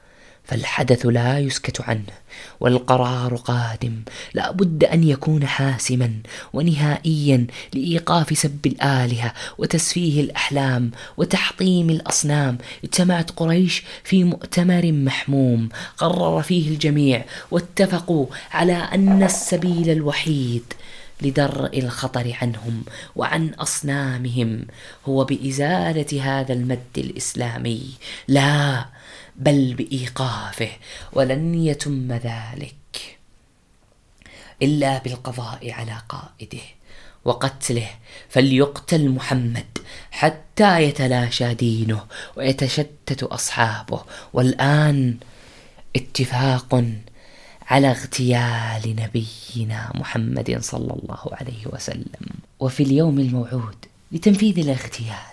[0.51, 2.13] فالحدث لا يسكت عنه
[2.59, 4.01] والقرار قادم.
[4.33, 6.13] لا بد أن يكون حاسما
[6.53, 12.57] ونهائيا لإيقاف سب الآلهة وتسفيه الأحلام وتحطيم الأصنام.
[12.83, 20.63] اجتمعت قريش في مؤتمر محموم قرر فيه الجميع واتفقوا على أن السبيل الوحيد
[21.21, 22.83] لدرء الخطر عنهم
[23.15, 24.65] وعن أصنامهم
[25.05, 27.83] هو بإزالة هذا المد الإسلامي.
[28.27, 28.85] لا!
[29.41, 30.69] بل بإيقافه
[31.13, 33.17] ولن يتم ذلك
[34.61, 36.63] إلا بالقضاء على قائده
[37.25, 37.89] وقتله
[38.29, 39.77] فليقتل محمد
[40.11, 42.05] حتى يتلاشى دينه
[42.37, 44.03] ويتشتت أصحابه.
[44.33, 45.17] والآن
[45.95, 46.83] اتفاق
[47.67, 52.25] على اغتيال نبينا محمد صلى الله عليه وسلم.
[52.59, 55.30] وفي اليوم الموعود لتنفيذ الاغتيال.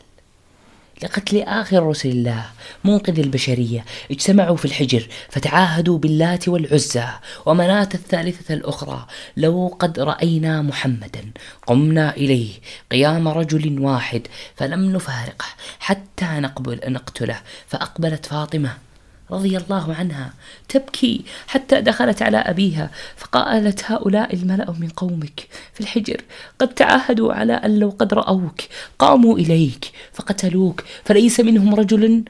[1.03, 2.45] لقتل آخر رسل الله
[2.85, 7.07] منقذ البشرية اجتمعوا في الحجر فتعاهدوا باللات والعزى.
[7.47, 9.07] ومناة الثالثة الأخرى
[9.37, 11.25] لو قد رأينا محمدا
[11.67, 12.53] قمنا إليه
[12.93, 14.23] قيام رجل واحد
[14.57, 15.47] فلم نفارقه
[15.81, 18.88] حتى نقبل نقتله فأقبلت فاطمة
[19.31, 20.33] رضي الله عنها
[20.69, 26.21] تبكي حتى دخلت على أبيها فقالت هؤلاء الملأ من قومك في الحجر
[26.59, 28.61] قد تعاهدوا على أن لو قد رأوك
[28.99, 32.25] قاموا إليك فقتلوك فليس منهم رجل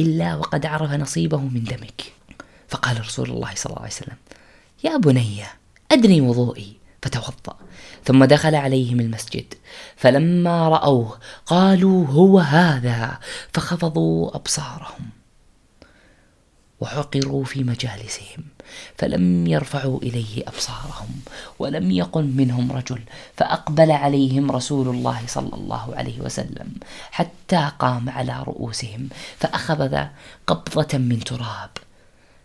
[0.00, 2.02] إلا وقد عرف نصيبه من دمك.
[2.68, 4.16] فقال رسول الله صلى الله عليه وسلم
[4.84, 5.42] يا بني
[5.92, 7.56] أدني وضوئي فتوضأ.
[8.04, 9.54] ثم دخل عليهم المسجد
[9.96, 13.18] فلما رأوه قالوا هو هذا
[13.52, 15.19] فخفضوا أبصارهم.
[16.80, 18.44] وحقروا في مجالسهم
[18.98, 21.08] فلم يرفعوا إليه أبصارهم
[21.58, 23.02] ولم يقل منهم رجل
[23.36, 26.74] فأقبل عليهم رسول الله صلى الله عليه وسلم
[27.10, 29.96] حتى قام على رؤوسهم فأخذ
[30.46, 31.70] قبضة من تراب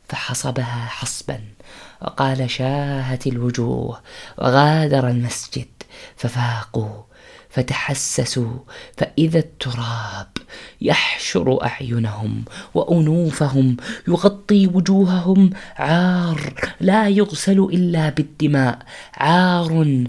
[0.10, 1.42] فحصبها حصبا
[2.02, 4.02] وقال شاهت الوجوه
[4.38, 5.68] وغادر المسجد
[6.18, 7.04] ففاقوا
[7.50, 8.60] فتحسسوا
[8.98, 10.35] فإذا التراب
[10.82, 13.78] يحشر أعينهم وأنوفهم
[14.08, 18.80] يغطي وجوههم عار لا يغسل إلا بالدماء
[19.14, 20.04] عار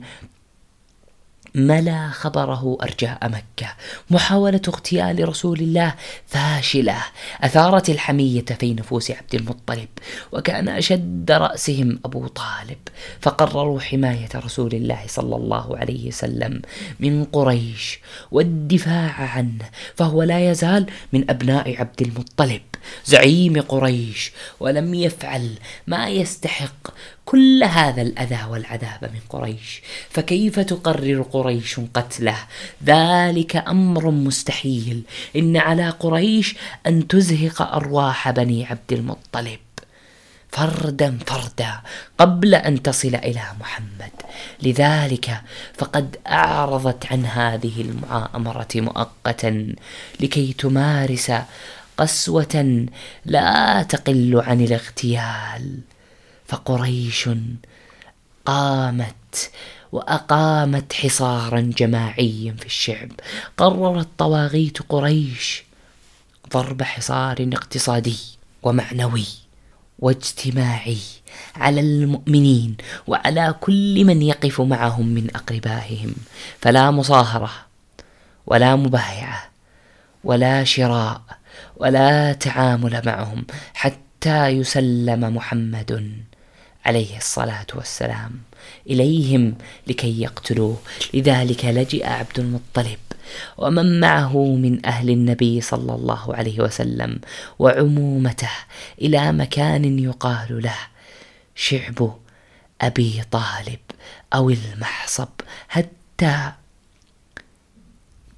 [1.56, 3.72] ملا خبره أرجاء مكة.
[4.10, 5.94] محاولة اغتيال رسول الله
[6.26, 6.96] فاشلة.
[7.40, 9.88] أثارت الحمية في نفوس عبد المطلب
[10.32, 12.78] وكان أشد رأسهم أبو طالب.
[13.20, 16.62] فقرروا حماية رسول الله صلى الله عليه وسلم
[17.00, 17.98] من قريش
[18.30, 19.64] والدفاع عنه
[19.94, 22.62] فهو لا يزال من أبناء عبد المطلب.
[23.04, 25.50] زعيم قريش ولم يفعل
[25.86, 26.88] ما يستحق
[27.26, 29.82] كل هذا الأذى والعذاب من قريش.
[30.10, 32.36] فكيف تقرر قريش قتله؟
[32.84, 35.02] ذلك أمر مستحيل.
[35.36, 36.54] إن على قريش
[36.86, 39.58] أن تزهق أرواح بني عبد المطلب.
[40.48, 41.80] فردا فردا
[42.18, 44.12] قبل أن تصل إلى محمد.
[44.62, 45.40] لذلك
[45.78, 49.74] فقد أعرضت عن هذه المؤامره مؤقتا
[50.20, 51.32] لكي تمارس
[51.98, 52.86] قسوة
[53.24, 55.80] لا تقل عن الاغتيال.
[56.46, 57.28] فقريش
[58.46, 59.50] قامت
[59.92, 63.10] وأقامت حصارا جماعيا في الشعب.
[63.56, 65.64] قررت طواغيت قريش
[66.52, 68.18] ضرب حصار اقتصادي
[68.62, 69.26] ومعنوي
[69.98, 70.98] واجتماعي
[71.56, 76.14] على المؤمنين وعلى كل من يقف معهم من أقربائهم.
[76.60, 77.50] فلا مصاهرة
[78.46, 79.50] ولا مبايعة
[80.24, 81.22] ولا شراء
[81.76, 86.25] ولا تعامل معهم حتى يسلم محمد
[86.86, 88.32] عليه الصلاة والسلام.
[88.90, 89.54] إليهم
[89.86, 90.78] لكي يقتلوه.
[91.14, 92.98] لذلك لجئ عبد المطلب.
[93.58, 97.20] ومن معه من أهل النبي صلى الله عليه وسلم
[97.58, 98.50] وعمومته
[99.02, 100.78] إلى مكان يقال له
[101.54, 102.16] شعب
[102.80, 103.82] أبي طالب
[104.34, 105.28] أو المحصب.
[105.68, 106.52] حتى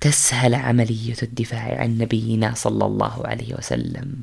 [0.00, 4.22] تسهل عملية الدفاع عن نبينا صلى الله عليه وسلم.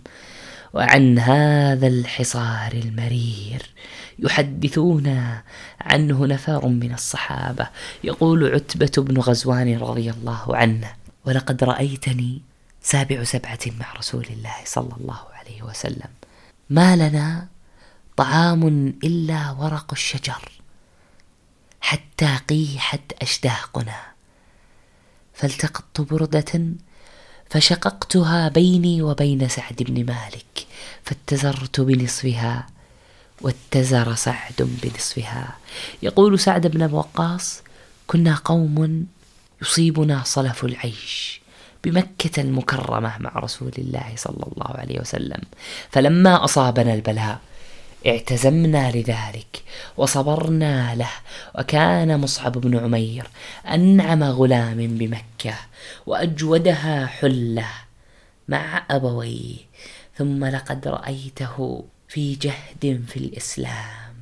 [0.76, 3.70] وعن هذا الحصار المرير.
[4.20, 5.08] يحدثون
[5.82, 7.68] عنه نفر من الصحابة.
[8.04, 12.42] يقول عتبة بن غزوان رضي الله عنه ولقد رأيتني
[12.82, 16.10] سابع سبعة مع رسول الله صلى الله عليه وسلم.
[16.70, 17.48] ما لنا
[18.18, 18.68] طعام
[19.04, 20.52] إلا ورق الشجر
[21.82, 24.00] حتى قيحت أشداقنا.
[25.34, 26.62] فالتقطت بردة
[27.50, 30.68] فشققتها بيني وبين سعد بن مالك
[31.04, 32.68] فاتزرت بنصفها
[33.42, 35.56] واتزر سعد بنصفها.
[36.04, 37.62] يقول سعد بن وقاص
[38.08, 39.06] كنا قوم
[39.62, 41.42] يصيبنا صلف العيش
[41.84, 45.42] بمكة المكرمة مع رسول الله صلى الله عليه وسلم
[45.92, 47.40] فلما أصابنا البلاء
[48.08, 49.64] اعتزمنا لذلك
[49.98, 51.12] وصبرنا له
[51.60, 53.28] وكان مصعب بن عمير
[53.68, 55.56] أنعم غلام بمكة
[56.06, 57.68] وأجودها حلة
[58.48, 59.56] مع أبويه
[60.18, 64.16] ثم لقد رأيته في جهد في الإسلام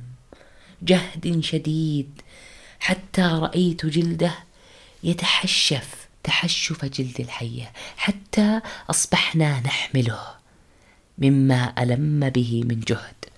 [0.82, 2.22] جهد شديد
[2.80, 4.34] حتى رأيت جلده
[5.04, 10.20] يتحشف تحشف جلد الحية حتى أصبحنا نحمله
[11.18, 13.33] مما ألم به من جهد.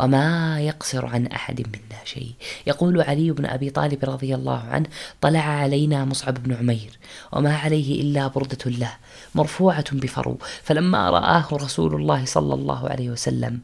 [0.00, 2.32] وما يقصر عن أحد منا شيء.
[2.66, 4.86] يقول علي بن أبي طالب رضي الله عنه
[5.20, 6.98] طلع علينا مصعب بن عمير
[7.32, 8.92] وما عليه إلا بردة له
[9.34, 13.60] مرفوعة بفرو فلما رآه رسول الله صلى الله عليه وسلم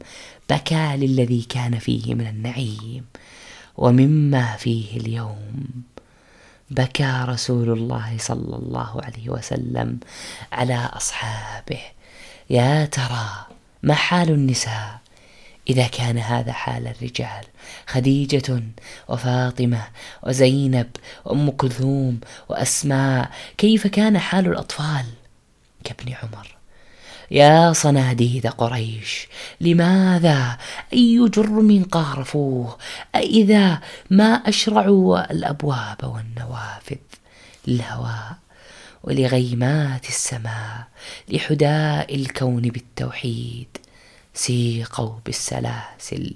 [0.49, 3.05] بكى للذي كان فيه من النعيم
[3.77, 5.63] ومما فيه اليوم.
[6.69, 9.99] بكى رسول الله صلى الله عليه وسلم
[10.51, 11.81] على أصحابه.
[12.49, 13.45] يا ترى
[13.83, 15.02] ما حال النساء؟
[15.69, 17.45] إذا كان هذا حال الرجال
[17.87, 18.63] خديجة
[19.07, 19.81] وفاطمة
[20.23, 20.89] وزينب
[21.25, 25.05] وأم كلثوم وأسماء كيف كان حال الأطفال؟
[25.83, 26.55] كابن عمر
[27.31, 29.27] يا صناديد قريش
[29.61, 30.57] لماذا
[30.93, 32.77] أي جرم قارفوه؟
[33.15, 36.97] أإذا ما أشرعوا الأبواب والنوافذ
[37.67, 38.37] للهواء
[39.03, 40.87] ولغيمات السماء
[41.29, 43.82] لحداء الكون بالتوحيد؟
[44.33, 46.33] سيقوا بالسلاسل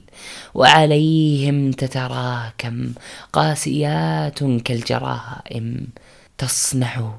[0.53, 2.91] وعليهم تتراكم
[3.33, 5.87] قاسيات كالجرائم
[6.37, 7.13] تصنع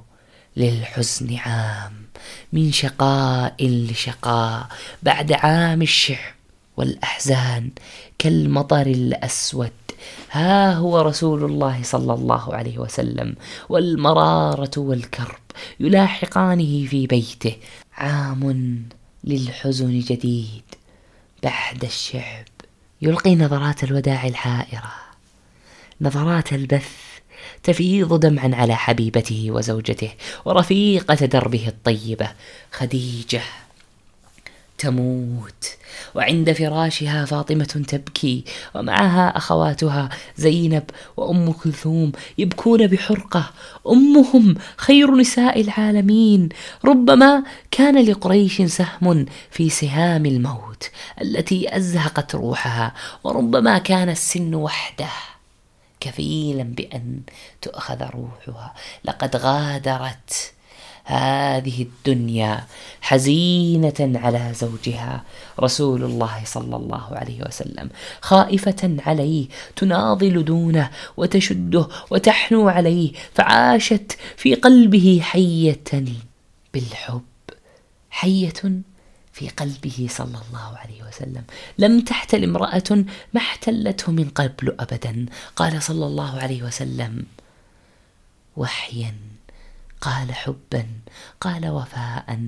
[0.57, 1.93] للحزن عام
[2.53, 4.69] من شقاء لشقاء
[5.03, 6.35] بعد عام الشح
[6.77, 7.71] والأحزان
[8.19, 9.73] كالمطر الأسود.
[10.31, 13.35] ها هو رسول الله صلى الله عليه وسلم
[13.69, 15.41] والمرارة والكرب
[15.81, 17.57] يلاحقانه في بيته.
[17.97, 18.43] عام
[19.25, 20.63] للحزن جديد
[21.43, 22.45] بعد الشعب.
[23.03, 24.93] يلقي نظرات الوداع الحائرة
[26.01, 26.93] نظرات البث
[27.63, 30.11] تفيض دمعا على حبيبته وزوجته
[30.45, 32.29] ورفيقة دربه الطيبة
[32.73, 33.43] خديجة.
[34.79, 35.65] تموت.
[36.15, 40.85] وعند فراشها فاطمة تبكي ومعها أخواتها زينب
[41.17, 43.51] وأم كلثوم يبكون بحرقة.
[43.87, 46.49] أمهم خير نساء العالمين.
[46.85, 55.11] ربما كان لقريش سهم في سهام الموت التي أزهقت روحها وربما كان السن وحده
[56.01, 57.21] كفيلا بأن
[57.63, 58.75] تؤخذ روحها.
[59.05, 60.53] لقد غادرت
[61.09, 62.67] هذه الدنيا
[63.01, 65.25] حزينة على زوجها
[65.61, 67.91] رسول الله صلى الله عليه وسلم.
[68.21, 76.05] خائفة عليه تناضل دونه وتشده وتحنو عليه فعاشت في قلبه حية
[76.75, 77.23] بالحب.
[78.11, 78.63] حية
[79.33, 81.45] في قلبه صلى الله عليه وسلم.
[81.79, 83.05] لم تحتل امرأة
[83.35, 85.27] ما احتلته من قبل أبدا.
[85.57, 87.27] قال صلى الله عليه وسلم
[88.57, 89.15] وحيا
[90.01, 90.87] قال حبا
[91.41, 92.39] قال وفاء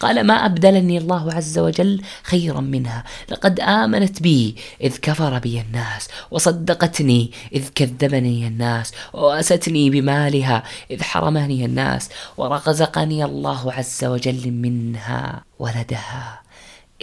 [0.00, 6.08] قال ما أبدلني الله عز وجل خيرا منها لقد آمنت بي إذ كفر بي الناس
[6.30, 16.42] وصدقتني إذ كذبني الناس وأستني بمالها إذ حرمني الناس ورزقني الله عز وجل منها ولدها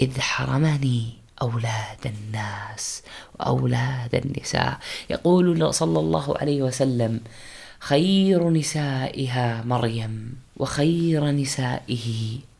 [0.01, 3.03] إذ حرمني أولاد الناس
[3.39, 4.77] وأولاد النساء.
[5.09, 7.21] يقول صلى الله عليه وسلم
[7.85, 12.07] خير نسائها مريم وخير نسائه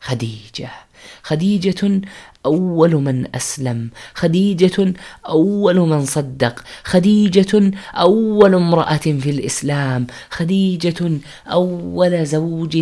[0.00, 0.70] خديجة.
[1.22, 2.00] خديجة
[2.46, 4.94] أول من أسلم خديجة
[5.28, 12.74] أول من صدق خديجة أول امرأة في الإسلام خديجة أول زوج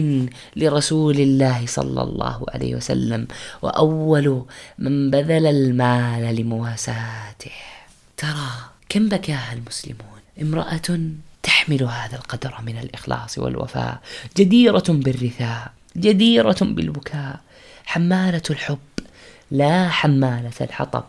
[0.57, 3.27] لرسول الله صلى الله عليه وسلم
[3.63, 4.45] وأول
[4.79, 7.57] من بذل المال لمواساته.
[8.17, 8.51] ترى
[8.89, 10.89] كم بكاها المسلمون؟ امرأة
[11.65, 13.99] تحمل هذا القدر من الإخلاص والوفاء.
[14.37, 17.41] جديرة بالرثاء جديرة بالبكاء.
[17.87, 18.79] حمالة الحب
[19.51, 21.05] لا حمالة الحطب.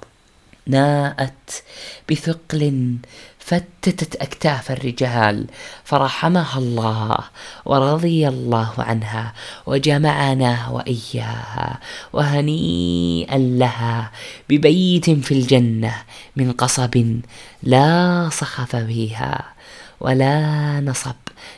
[0.68, 1.64] ناءت
[2.12, 2.98] بثقل
[3.40, 5.48] فتتت أكتاف الرجال.
[5.84, 7.18] فرحمها الله
[7.66, 9.34] ورضي الله عنها
[9.66, 11.80] وجمعنا وإياها
[12.14, 14.12] وهنيئا لها
[14.50, 15.96] ببيت في الجنة
[16.36, 17.20] من قصب
[17.64, 19.55] لا صخف فيها.
[20.00, 21.16] ولا نصب.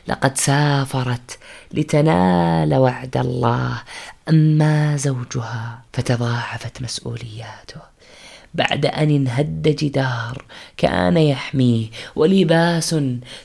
[0.07, 1.38] لقد سافرت
[1.73, 3.81] لتنال وعد الله.
[4.29, 7.81] أما زوجها فتضاعفت مسؤولياته.
[8.53, 10.45] بعد أن انهد جدار
[10.77, 12.95] كان يحميه ولباس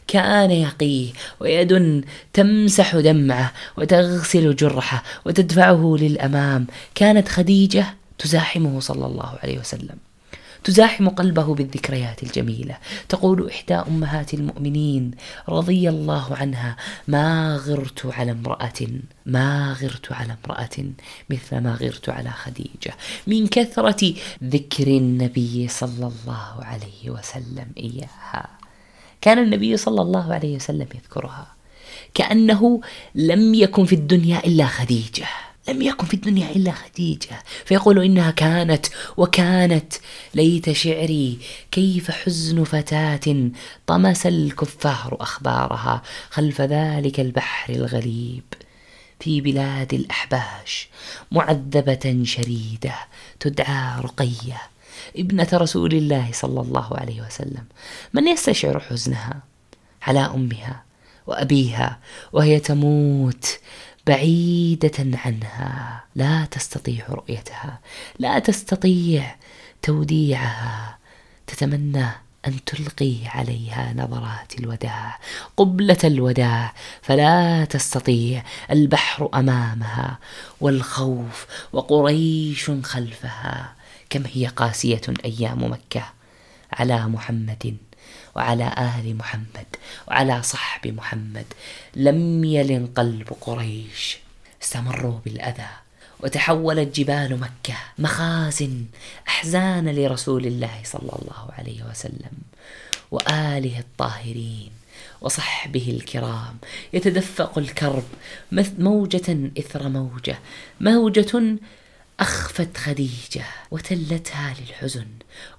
[0.06, 6.66] كان يقيه ويد تمسح دمعه وتغسل جرحه وتدفعه للأمام.
[6.94, 7.86] كانت خديجة
[8.18, 9.96] تزاحمه صلى الله عليه وسلم.
[10.64, 12.76] تزاحم قلبه بالذكريات الجميلة.
[13.08, 15.10] تقول إحدى أمهات المؤمنين
[15.48, 16.76] رضي الله عنها
[17.08, 18.80] ما غرت على امرأة
[19.26, 20.76] ما غرت على امرأة
[21.30, 22.94] مثل ما غرت على خديجة.
[23.26, 28.48] من كثرة ذكر النبي صلى الله عليه وسلم إياها.
[29.20, 31.46] كان النبي صلى الله عليه وسلم يذكرها.
[32.14, 32.80] كأنه
[33.14, 35.26] لم يكن في الدنيا إلا خديجة.
[35.68, 37.42] لم يكن في الدنيا إلا خديجة.
[37.64, 38.86] فيقول إنها كانت
[39.16, 39.92] وكانت
[40.34, 41.38] ليت شعري
[41.70, 43.50] كيف حزن فتاة
[43.86, 48.44] طمس الكفار أخبارها خلف ذلك البحر الغليب
[49.20, 50.88] في بلاد الأحباش
[51.32, 52.94] معذبة شريدة
[53.40, 54.62] تدعى رقية
[55.16, 57.64] ابنة رسول الله صلى الله عليه وسلم.
[58.12, 59.42] من يستشعر حزنها؟
[60.02, 60.82] على أمها
[61.26, 61.98] وأبيها
[62.32, 63.58] وهي تموت
[64.06, 66.04] بعيدة عنها.
[66.14, 67.80] لا تستطيع رؤيتها.
[68.18, 69.36] لا تستطيع
[69.82, 70.98] توديعها.
[71.46, 72.06] تتمنى
[72.46, 75.18] أن تلقي عليها نظرات الوداع
[75.56, 76.74] قبلة الوداع.
[77.02, 80.18] فلا تستطيع البحر أمامها
[80.60, 83.74] والخوف وقريش خلفها.
[84.10, 86.04] كم هي قاسية أيام مكة
[86.72, 87.76] على محمد
[88.34, 89.66] وعلى آل محمد
[90.08, 91.46] وعلى صحب محمد.
[91.96, 94.18] لم يلن قلب قريش.
[94.62, 95.70] استمروا بالأذى.
[96.20, 98.84] وتحولت جبال مكة مخازن
[99.28, 102.34] أحزان لرسول الله صلى الله عليه وسلم.
[103.10, 104.70] وآله الطاهرين
[105.20, 106.56] وصحبه الكرام.
[106.92, 108.04] يتدفق الكرب
[108.78, 110.38] موجة إثر موجة.
[110.80, 111.56] موجة
[112.20, 115.06] أخفت خديجة وتلتها للحزن.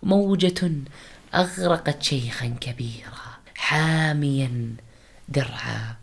[0.03, 0.71] موجة
[1.35, 4.75] أغرقت شيخا كبيرا حاميا
[5.29, 5.95] درعا.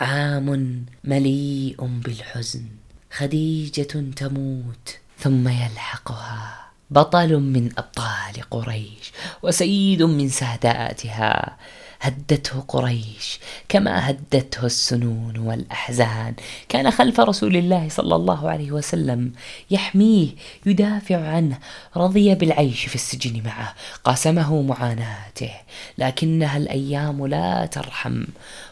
[0.00, 2.66] عام مليء بالحزن
[3.12, 6.68] خديجة تموت ثم يلحقها.
[6.90, 11.56] بطل من أبطال قريش وسيد من ساداتها.
[12.00, 13.38] هدته قريش
[13.68, 16.34] كما هدته السنون والأحزان.
[16.68, 19.32] كان خلف رسول الله صلى الله عليه وسلم
[19.70, 20.28] يحميه
[20.66, 21.58] يدافع عنه
[21.96, 23.74] رضي بالعيش في السجن معه
[24.04, 25.50] قاسمه معاناته.
[25.98, 28.24] لكنها الأيام لا ترحم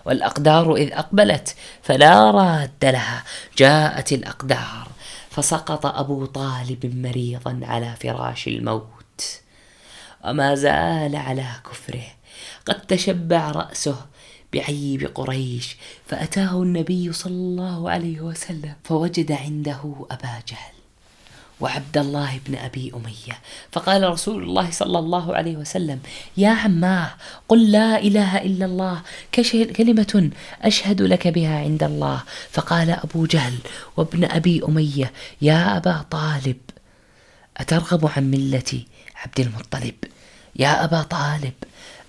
[0.05, 3.25] والأقدار إذ أقبلت فلا راد لها.
[3.59, 4.89] جاءت الأقدار
[5.31, 9.41] فسقط أبو طالب مريضا على فراش الموت.
[10.25, 12.07] وما زال على كفره
[12.67, 14.07] قد تشبع رأسه
[14.53, 15.77] بعيب قريش
[16.07, 20.77] فأتاه النبي صلى الله عليه وسلم فوجد عنده أبا جهل
[21.61, 23.39] وعبد الله بن أبي أمية.
[23.73, 26.01] فقال رسول الله صلى الله عليه وسلم
[26.37, 27.15] يا عماه
[27.49, 29.03] قل لا إله إلا الله
[29.77, 30.31] كلمة
[30.63, 32.23] أشهد لك بها عند الله.
[32.51, 33.59] فقال أبو جهل
[33.97, 35.13] وابن أبي أمية
[35.43, 36.57] يا أبا طالب
[37.57, 38.85] أترغب عن ملة
[39.17, 39.95] عبد المطلب؟
[40.57, 41.53] يا أبا طالب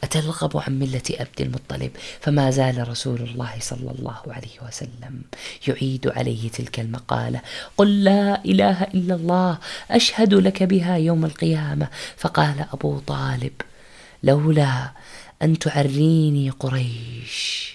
[0.04, 1.92] أترغب عن ملة عبد المطلب
[2.22, 5.22] فما زال رسول الله صلى الله عليه وسلم
[5.68, 7.42] يعيد عليه تلك المقالة.
[7.78, 9.58] قل لا إله إلا الله
[9.92, 11.88] أشهد لك بها يوم القيامة.
[12.18, 13.54] فقال أبو طالب
[14.24, 14.92] لولا
[15.42, 17.68] أن تعريني قريش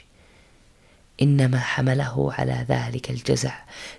[1.22, 3.54] إنما حمله على ذلك الجزع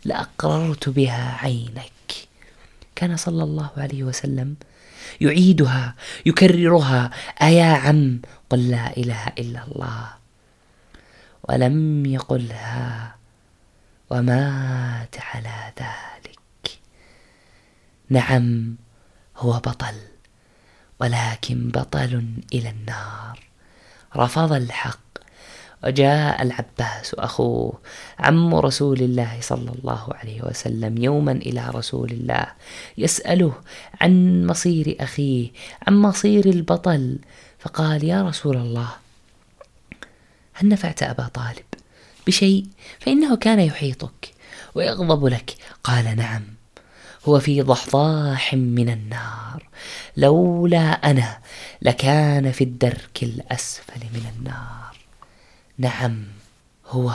[0.06, 1.92] لأقررت بها عينك.
[2.96, 4.56] كان صلى الله عليه وسلم
[5.22, 5.95] يعيدها
[6.26, 7.11] يكررها.
[7.41, 10.09] أيا عم قل لا إله إلا الله.
[11.49, 13.16] ولم يقلها.
[14.09, 16.80] ومات على ذلك.
[18.09, 18.76] نعم
[19.38, 19.95] هو بطل.
[20.99, 23.39] ولكن بطل إلى النار.
[24.16, 25.03] رفض الحق.
[25.84, 27.80] وجاء العباس أخوه
[28.20, 32.46] عم رسول الله صلى الله عليه وسلم يوما إلى رسول الله
[32.98, 33.54] يسأله
[34.02, 35.50] عن مصير أخيه
[35.88, 37.18] عن مصير البطل.
[37.60, 38.90] فقال يا رسول الله
[40.54, 41.66] هل نفعت أبا طالب
[42.28, 42.66] بشيء؟
[43.00, 44.34] فإنه كان يحيطك
[44.76, 45.56] ويغضب لك.
[45.84, 46.44] قال نعم
[47.26, 49.70] هو في ضحضاح من النار
[50.18, 51.38] لولا أنا
[51.82, 54.93] لكان في الدرك الأسفل من النار.
[55.78, 56.26] نعم
[56.88, 57.14] هو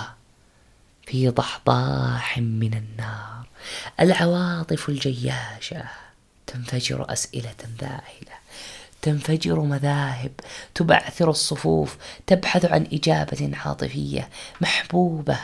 [1.06, 3.46] في ضحضاح من النار.
[4.00, 5.84] العواطف الجياشة
[6.46, 8.38] تنفجر أسئلة ذاهلة
[9.02, 10.32] تنفجر مذاهب
[10.74, 11.96] تبعثر الصفوف
[12.26, 14.28] تبحث عن إجابة عاطفية
[14.60, 15.38] محبوبة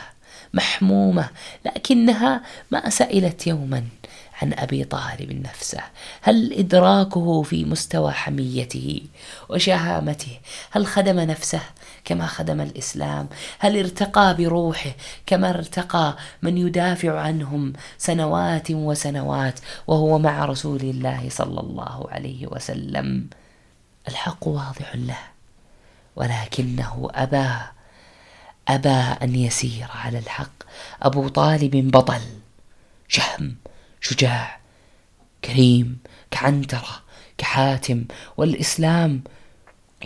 [0.53, 1.29] محمومة
[1.65, 2.41] لكنها
[2.71, 3.87] ما سئلت يوما.
[4.41, 5.81] عن أبي طالب نفسه.
[6.21, 9.01] هل إدراكه في مستوى حميته
[9.49, 10.39] وشهامته؟
[10.71, 11.61] هل خدم نفسه
[12.05, 13.29] كما خدم الإسلام؟
[13.59, 14.91] هل ارتقى بروحه
[15.25, 23.27] كما ارتقى من يدافع عنهم سنوات وسنوات وهو مع رسول الله صلى الله عليه وسلم؟
[24.07, 25.17] الحق واضح له
[26.15, 27.49] ولكنه أبى
[28.67, 28.89] أبى
[29.23, 30.63] أن يسير على الحق.
[31.01, 32.21] أبو طالب بطل
[33.07, 33.55] شهم
[34.05, 34.59] شجاع
[35.45, 35.99] كريم
[36.31, 37.03] كعنترة
[37.37, 38.05] كحاتم
[38.37, 39.21] والإسلام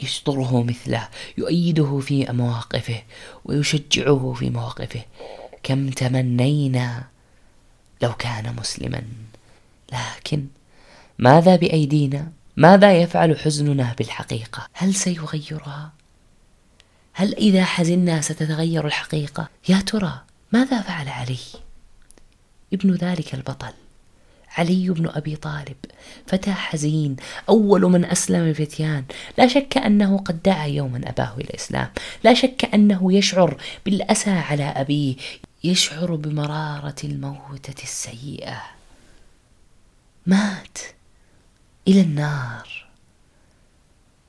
[0.03, 3.03] يشطره مثله يؤيده في مواقفه
[3.45, 5.01] ويشجعه في مواقفه.
[5.63, 7.07] كم تمنينا
[8.01, 9.03] لو كان مسلما
[9.91, 10.47] لكن
[11.17, 15.91] ماذا بأيدينا؟ ماذا يفعل حزننا بالحقيقة؟ هل سيغيرها؟
[17.13, 20.21] هل إذا حزنا ستتغير الحقيقة؟ يا ترى
[20.51, 21.37] ماذا فعل علي؟
[22.73, 23.73] ابن ذلك البطل.
[24.59, 25.75] علي بن أبي طالب.
[26.27, 27.15] فتى حزين
[27.49, 29.03] أول من أسلم الفتيان
[29.37, 31.89] لا شك أنه قد دعا يوما أباه إلى الإسلام.
[32.23, 35.15] لا شك أنه يشعر بالأسى على أبيه
[35.63, 38.61] يشعر بمرارة الموتة السيئة.
[40.25, 40.77] مات
[41.87, 42.88] إلى النار.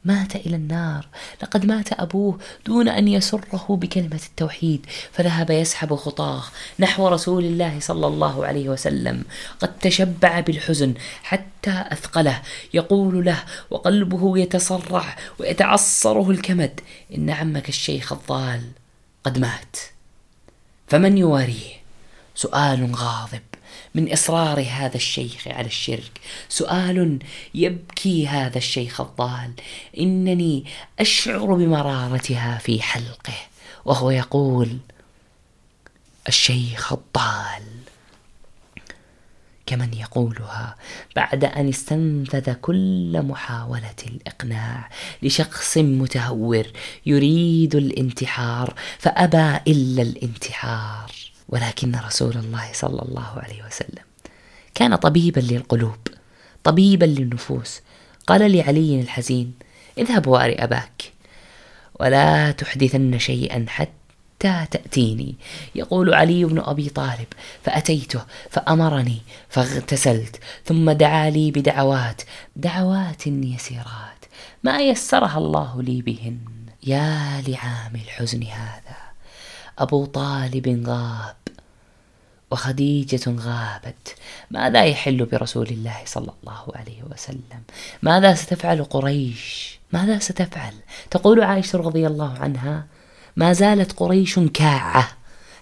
[0.04, 1.08] مات إلى النار.
[1.42, 6.44] لقد مات أبوه دون أن يسره بكلمة التوحيد فذهب يسحب خطاه
[6.78, 9.24] نحو رسول الله صلى الله عليه وسلم.
[9.60, 12.42] قد تشبع بالحزن حتى أثقله.
[12.74, 16.80] يقول له وقلبه يتصرع ويتعصره الكمد.
[17.16, 18.62] إن عمك الشيخ الضال
[19.24, 19.76] قد مات.
[20.88, 21.80] فمن يواريه؟
[22.34, 23.49] سؤال غاضب.
[23.94, 26.20] من إصرار هذا الشيخ على الشرك.
[26.48, 27.18] سؤال
[27.54, 29.52] يبكي هذا الشيخ الضال.
[29.98, 30.64] إنني
[30.98, 33.34] أشعر بمرارتها في حلقه
[33.84, 34.78] وهو يقول
[36.28, 37.62] الشيخ الضال.
[39.66, 40.76] كمن يقولها
[41.16, 44.90] بعد أن استنفذ كل محاولة الإقناع
[45.22, 46.66] لشخص متهور
[47.06, 51.19] يريد الانتحار فأبى إلا الانتحار.
[51.50, 54.04] ولكن رسول الله صلى الله عليه وسلم
[54.74, 55.98] كان طبيبا للقلوب
[56.64, 57.80] طبيبا للنفوس.
[58.26, 59.54] قال لعلي الحزين
[59.98, 61.12] اذهب واري أباك
[62.00, 65.34] ولا تحدثن شيئا حتى تأتيني.
[65.74, 67.26] يقول علي بن أبي طالب
[67.64, 72.22] فأتيته فأمرني فاغتسلت ثم دعا لي بدعوات
[72.56, 74.24] دعوات يسيرات.
[74.64, 76.38] ما يسرها الله لي بهن
[76.86, 78.96] يا لعام الحزن هذا.
[79.78, 81.39] أبو طالب غاب
[82.50, 84.14] وخديجة غابت
[84.50, 87.62] ماذا يحل برسول الله صلى الله عليه وسلم؟
[88.02, 90.72] ماذا ستفعل قريش؟ ماذا ستفعل؟
[91.10, 92.86] تقول عائشة رضي الله عنها
[93.36, 95.08] ما زالت قريش كاعة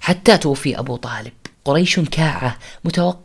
[0.00, 1.32] حتى توفي أبو طالب.
[1.68, 2.58] قريش كاعة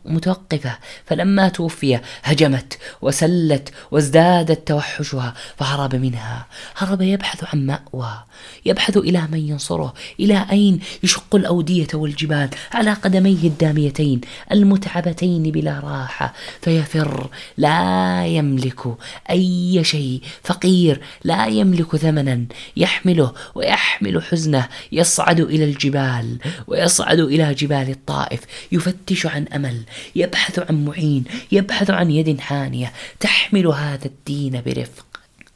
[0.05, 0.77] متوقفة.
[1.05, 6.47] فلما توفي هجمت وسلت وازدادت توحشها فهرب منها.
[6.75, 8.23] هرب يبحث عن مأوى
[8.65, 14.21] يبحث إلى من ينصره إلى أين يشق الأودية والجبال؟ على قدميه الداميتين
[14.51, 16.33] المتعبتين بلا راحة.
[16.61, 18.81] فيفر لا يملك
[19.29, 20.21] أي شيء.
[20.43, 22.45] فقير لا يملك ثمنا.
[22.77, 24.67] يحمله ويحمل حزنه.
[24.91, 26.37] يصعد إلى الجبال
[26.67, 28.32] ويصعد إلى جبال الطائف.
[28.33, 29.83] الطائف يفتش عن أمل
[30.15, 35.05] يبحث عن معين يبحث عن يد حانية تحمل هذا الدين برفق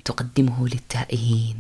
[0.05, 1.57] تقدمه للتائهين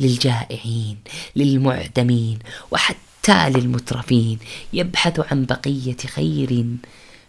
[0.00, 0.96] للجائعين
[1.36, 2.38] للمعدمين
[2.70, 4.38] وحتى للمترفين.
[4.72, 6.66] يبحث عن بقية خير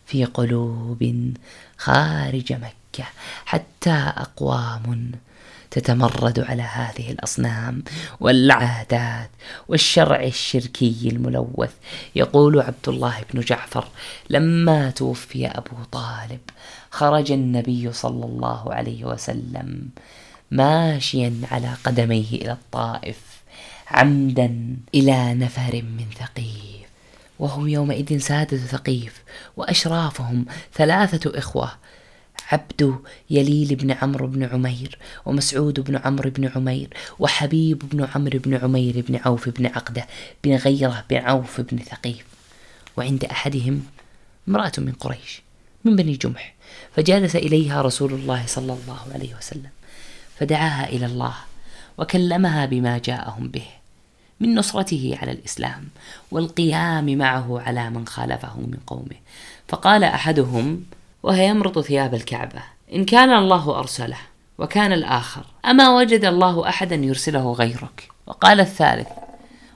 [0.05, 1.33] في قلوب
[1.77, 3.05] خارج مكة
[3.45, 5.11] حتى أقوام
[5.71, 7.83] تتمرد على هذه الأصنام
[8.19, 9.29] والعادات
[9.67, 11.71] والشرع الشركي الملوث.
[12.15, 13.87] يقول عبد الله بن جعفر
[14.29, 16.39] لما توفي أبو طالب
[16.91, 19.89] خرج النبي صلى الله عليه وسلم
[20.51, 23.17] ماشيا على قدميه إلى الطائف
[23.87, 26.81] عمدا إلى نفر من ثقيف
[27.39, 29.23] وهم يومئذ سادة ثقيف
[29.57, 31.71] وأشرافهم ثلاثة إخوة
[32.51, 32.95] عبد
[33.29, 36.87] يليل بن عمرو بن عمير ومسعود بن عمرو بن عمير
[37.19, 40.07] وحبيب بن عمرو بن عمير بن عوف بن عقدة
[40.43, 42.25] بن غيرة بن عوف بن ثقيف.
[42.97, 43.83] وعند أحدهم
[44.47, 45.41] امرأة من قريش
[45.85, 46.53] من بني جمح
[46.95, 49.69] فجالس إليها رسول الله صلى الله عليه وسلم
[50.39, 51.35] فدعاها إلى الله
[51.97, 53.65] وكلمها بما جاءهم به
[54.39, 55.87] من نصرته على الإسلام
[56.31, 59.17] والقيام معه على من خالفه من قومه.
[59.67, 60.83] فقال أحدهم
[61.23, 62.63] وهي يمرط ثياب الكعبة.
[62.93, 64.17] إن كان الله أرسله
[64.57, 69.07] وكان الآخر أما وجد الله أحدا يرسله غيرك؟ وقال الثالث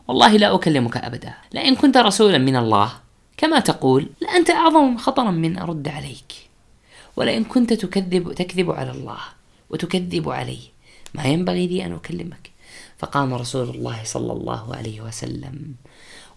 [0.07, 1.33] والله لا أكلمك أبدا.
[1.53, 2.91] لئن كنت رسولا من الله
[3.37, 6.33] كما تقول لأنت أعظم خطرا من أرد عليك.
[7.15, 9.17] ولئن كنت تكذب تكذب على الله
[9.69, 10.59] وتكذب علي
[11.13, 12.51] ما ينبغي لي أن أكلمك؟
[12.97, 15.75] فقام رسول الله صلى الله عليه وسلم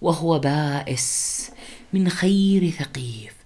[0.02, 1.50] وهو بائس
[1.92, 3.37] من خير ثقيف.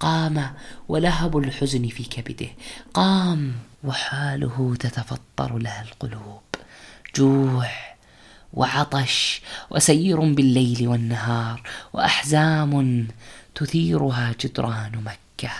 [0.00, 0.52] قام
[0.88, 2.48] ولهب الحزن في كبده.
[2.94, 3.52] قام
[3.84, 6.40] وحاله تتفطر لها القلوب.
[7.16, 7.68] جوع
[8.52, 13.06] وعطش وسير بالليل والنهار وأحزام
[13.54, 15.52] تثيرها جدران مكة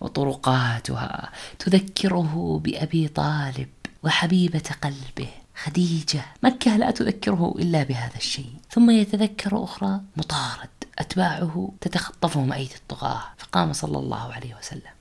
[0.00, 3.68] وطرقاتها تذكره بأبي طالب
[4.02, 5.28] وحبيبة قلبه
[5.64, 6.24] خديجة.
[6.42, 8.52] مكة لا تذكره إلا بهذا الشيء.
[8.70, 10.77] ثم يتذكر أخرى مطارد.
[10.98, 13.22] أتباعه تتخطفهم أيدي الطغاة.
[13.38, 14.98] فقام صلى الله عليه وسلم.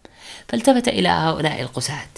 [0.50, 2.14] فالتفت إلى هؤلاء القساة.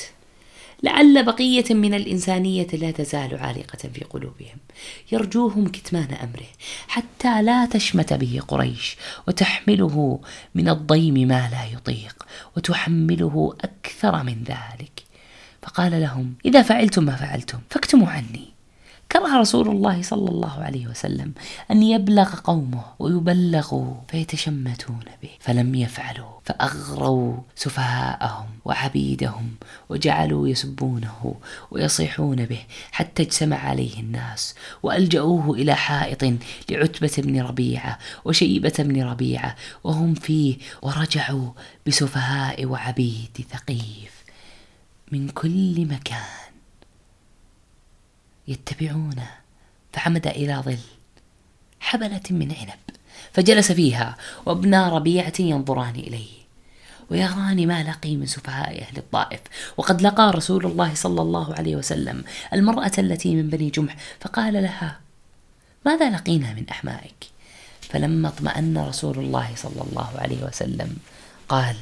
[0.83, 4.57] لعل بقية من الإنسانية لا تزال عالقة في قلوبهم.
[5.11, 6.47] يرجوهم كتمان أمره.
[6.87, 8.97] حتى لا تشمت به قريش.
[9.27, 10.19] وتحمله
[10.55, 12.25] من الضيم ما لا يطيق.
[12.57, 15.03] وتحمله أكثر من ذلك.
[15.61, 18.48] فقال لهم إذا فعلتم ما فعلتم فاكتموا عني.
[19.11, 21.33] كره رسول الله صلى الله عليه وسلم
[21.71, 29.55] أن يبلغ قومه ويبلغوا فيتشمتون به فلم يفعلوا فأغروا سفهاءهم وعبيدهم
[29.89, 31.35] وجعلوا يسبونه
[31.71, 32.59] ويصيحون به
[32.91, 36.33] حتى اجتمع عليه الناس وألجأوه إلى حائط
[36.69, 41.51] لعتبة بن ربيعة وشيبة بن ربيعة وهم فيه ورجعوا
[41.87, 44.23] بسفهاء وعبيد ثقيف
[45.11, 46.49] من كل مكان.
[48.49, 49.29] يتبعونه.
[49.93, 50.77] فعمد إلى ظل
[51.79, 52.79] حبلة من عنب
[53.33, 56.39] فجلس فيها وابنا ربيعة ينظران إليه.
[57.11, 59.39] ويران ما لقي من سفهاء أهل الطائف.
[59.77, 62.23] وقد لقى رسول الله صلى الله عليه وسلم
[62.53, 64.99] المرأة التي من بني جمح فقال لها
[65.85, 67.39] ماذا لقينا من أحمائك؟
[67.81, 70.97] فلما اطمأن رسول الله صلى الله عليه وسلم
[71.49, 71.75] قال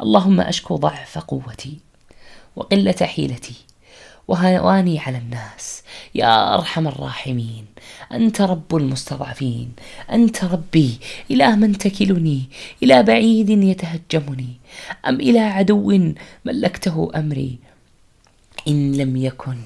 [0.00, 1.78] اللهم أشكو ضعف قوتي
[2.56, 3.54] وقلة حيلتي
[4.28, 5.82] وهواني على الناس.
[6.14, 7.66] يا أرحم الراحمين
[8.12, 9.72] أنت رب المستضعفين
[10.12, 10.98] أنت ربي
[11.30, 12.42] إلى من تكلني
[12.82, 14.52] إلى بعيد يتهجمني.
[15.08, 16.12] أم إلى عدو
[16.44, 17.58] ملكته أمري؟
[18.68, 19.58] إن لم يكن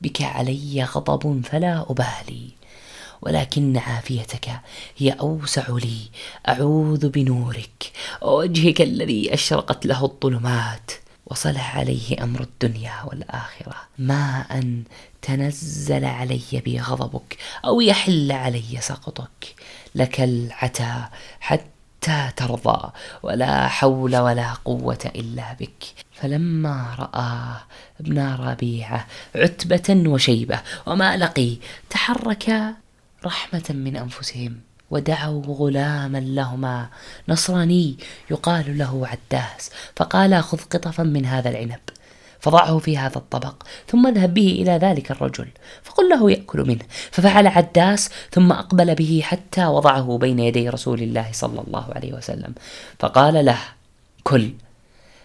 [0.00, 2.48] بك علي غضب فلا أبالي.
[3.22, 4.50] ولكن عافيتك
[4.98, 5.98] هي أوسع لي.
[6.48, 10.90] أعوذ بنورك ووجهك الذي أشرقت له الظلمات.
[11.32, 13.74] وصلح عليه أمر الدنيا والآخرة.
[13.98, 14.82] ما أن
[15.22, 19.54] تنزل علي به غضبك أو يحل علي سقطك
[19.94, 21.10] لك العتا
[21.40, 22.90] حتى ترضى
[23.22, 25.84] ولا حول ولا قوة إلا بك.
[26.12, 27.62] فلما راه
[28.00, 31.56] ابن ربيعة عتبة وشيبة وما لقي
[31.90, 32.74] تحرك
[33.24, 34.60] رحمة من أنفسهم.
[34.92, 36.88] ودعوا غلاما لهما.
[37.28, 37.96] نصراني
[38.30, 41.80] يقال له عداس فقال خذ قطفا من هذا العنب
[42.40, 45.48] فضعه في هذا الطبق ثم اذهب به إلى ذلك الرجل
[45.82, 46.84] فقل له يأكل منه.
[47.10, 52.54] ففعل عداس ثم أقبل به حتى وضعه بين يدي رسول الله صلى الله عليه وسلم
[52.98, 53.58] فقال له
[54.24, 54.52] كل.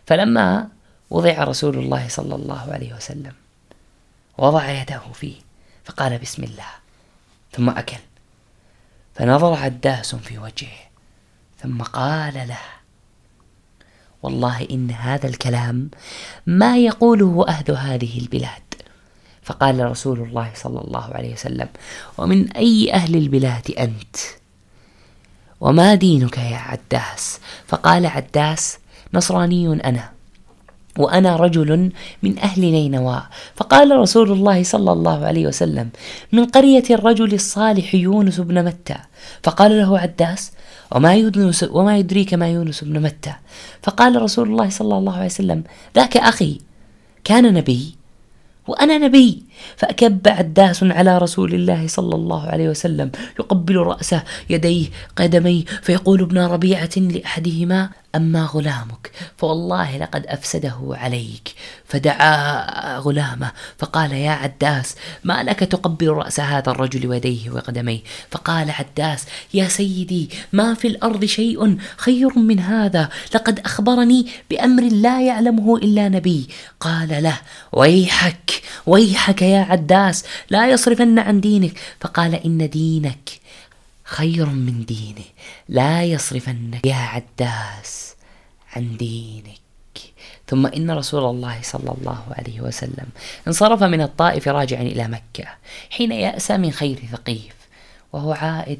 [0.06, 0.68] فلما
[1.10, 3.34] وضع رسول الله صلى الله عليه وسلم
[4.38, 5.36] وضع يده فيه
[5.86, 6.72] فقال بسم الله.
[7.52, 8.07] ثم أكل.
[9.18, 10.88] فنظر عداس في وجهه
[11.64, 12.60] ثم قال له
[14.24, 15.90] والله إن هذا الكلام
[16.48, 18.68] ما يقوله أهل هذه البلاد.
[19.44, 21.70] فقال رسول الله صلى الله عليه وسلم
[22.18, 24.16] ومن أي أهل البلاد أنت؟
[25.62, 28.80] وما دينك يا عداس؟ فقال عداس
[29.14, 30.17] نصراني أنا.
[30.98, 31.92] وأنا رجل
[32.24, 33.22] من أهل نينوى.
[33.56, 35.90] فقال رسول الله صلى الله عليه وسلم
[36.32, 38.98] من قرية الرجل الصالح يونس بن متى؟
[39.44, 40.52] فقال له عداس
[40.92, 43.34] وما, يونس وما يدريك ما يونس بن متى؟
[43.84, 45.64] فقال رسول الله صلى الله عليه وسلم
[45.96, 46.60] ذاك أخي
[47.24, 47.96] كان نبي
[48.68, 49.47] وأنا نبي.
[49.78, 56.38] فأكب عداس على رسول الله صلى الله عليه وسلم يقبل رأسه يديه قدميه فيقول ابن
[56.38, 61.54] ربيعة لأحدهما أما غلامك؟ فوالله لقد أفسده عليك.
[61.88, 68.00] فدعا غلامه فقال يا عداس ما لك تقبل رأس هذا الرجل ويديه وقدميه
[68.32, 75.22] فقال عداس يا سيدي ما في الأرض شيء خير من هذا؟ لقد أخبرني بأمر لا
[75.22, 76.48] يعلمه إلا نبي.
[76.80, 77.40] قال له
[77.74, 81.80] ويحك ويحك يا عداس لا يصرفن عن دينك.
[82.02, 83.30] فقال إن دينك
[84.04, 85.26] خير من دينه
[85.70, 88.16] لا يصرفنك يا عداس
[88.76, 89.58] عن دينك.
[90.48, 93.08] ثم إن رسول الله صلى الله عليه وسلم
[93.48, 95.46] انصرف من الطائف راجعا إلى مكة
[95.90, 97.56] حين يأسى من خير ثقيف
[98.14, 98.80] وهو عائد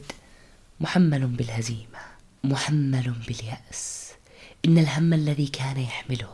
[0.80, 2.00] محمل بالهزيمة
[2.44, 4.12] محمل باليأس.
[4.66, 6.30] إن الهم الذي كان يحمله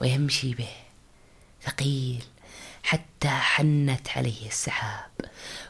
[0.00, 0.68] ويمشي به
[1.62, 2.22] ثقيل
[2.84, 5.10] حتى حنت عليه السحاب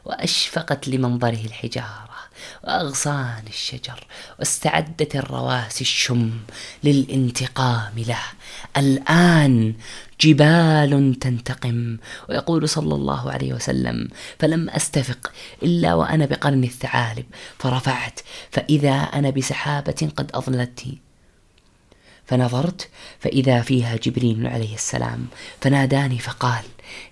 [0.05, 2.15] وأشفقت لمنظره الحجارة
[2.65, 4.07] وأغصان الشجر
[4.39, 6.41] واستعدت الرواسي الشم
[6.85, 8.23] للانتقام له.
[8.77, 9.75] الآن
[10.21, 11.97] جبال تنتقم
[12.29, 14.09] ويقول صلى الله عليه وسلم
[14.39, 17.27] فلم أستفق إلا وأنا بقرن الثعالب
[17.59, 21.04] فرفعت فإذا أنا بسحابة قد اظلتني
[22.27, 22.89] فنظرت
[23.21, 25.27] فإذا فيها جبريل عليه السلام
[25.61, 26.65] فناداني فقال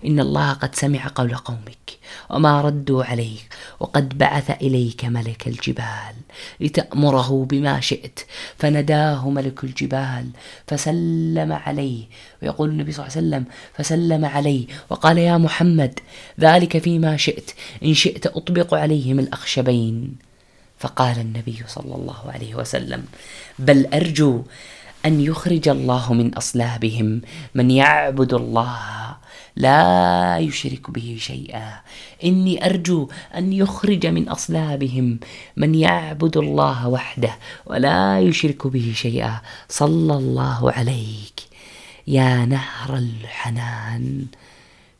[0.05, 1.97] إن الله قد سمع قول قومك
[2.29, 3.49] وما ردوا عليك
[3.79, 6.15] وقد بعث إليك ملك الجبال
[6.59, 8.19] لتأمره بما شئت.
[8.57, 10.29] فنداه ملك الجبال
[10.67, 12.03] فسلم عليه
[12.41, 13.45] ويقول النبي صلى الله عليه وسلم
[13.77, 15.99] فسلم عليه وقال يا محمد
[16.39, 17.51] ذلك فيما شئت
[17.83, 20.15] إن شئت أطبق عليهم الأخشبين.
[20.79, 23.05] فقال النبي صلى الله عليه وسلم
[23.59, 24.43] بل أرجو
[25.05, 27.21] أن يخرج الله من أصلابهم.
[27.55, 29.15] من يعبد الله
[29.55, 31.81] لا يشرك به شيئا.
[32.23, 35.19] إني أرجو أن يخرج من أصلابهم.
[35.57, 39.41] من يعبد الله وحده ولا يشرك به شيئا.
[39.69, 41.39] صلى الله عليك
[42.07, 44.25] يا نهر الحنان.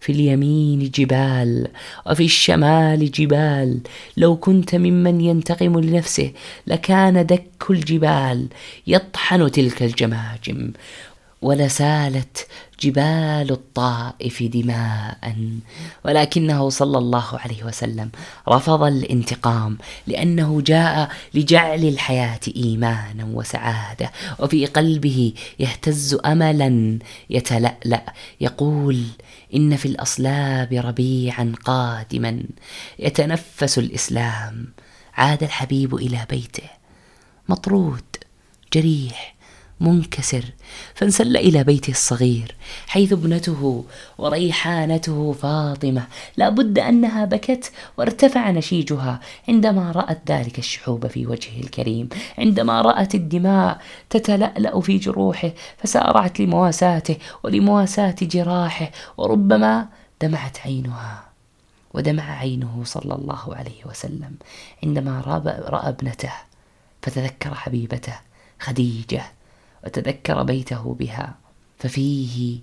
[0.04, 1.68] في اليمين جبال
[2.06, 3.80] وفي الشمال جبال.
[4.18, 6.32] لو كنت ممن ينتقم لنفسه
[6.68, 8.48] لكان دك الجبال
[8.88, 10.72] يطحن تلك الجماجم.
[11.42, 12.48] ولسالت
[12.84, 15.36] جبال الطائف دماء.
[16.06, 18.10] ولكنه صلى الله عليه وسلم
[18.50, 19.78] رفض الانتقام
[20.08, 29.04] لأنه جاء لجعل الحياة إيمانا وسعادة وفي قلبه يهتز أملا يتلألأ يقول
[29.56, 32.44] إن في الأصلاب ربيعا قادما
[33.00, 34.68] يتنفس الإسلام
[35.14, 36.70] عاد الحبيب إلى بيته
[37.50, 38.04] مطرود
[38.74, 39.33] جريح
[39.80, 40.46] منكسر
[40.96, 42.56] فانسل إلى بيته الصغير
[42.88, 43.86] حيث ابنته
[44.18, 46.08] وريحانته فاطمة.
[46.38, 49.20] لا بد أنها بكت وارتفع نشيجها
[49.50, 52.10] عندما رأت ذلك الشحوب في وجهه الكريم.
[52.38, 59.88] عندما رأت الدماء تتلألأ في جروحه فسارعت لمواساته ولمواساة جراحه وربما
[60.22, 61.24] دمعت عينها.
[61.94, 64.36] ودمع عينه صلى الله عليه وسلم
[64.84, 65.22] عندما
[65.70, 66.32] رأى ابنته
[67.02, 68.14] فتذكر حبيبته
[68.60, 69.24] خديجة.
[69.86, 71.36] وتذكر بيته بها
[71.80, 72.60] ففيه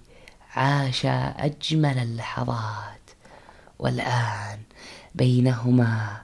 [0.54, 3.00] عاش أجمل اللحظات.
[3.78, 4.60] والآن
[5.14, 6.22] بينهما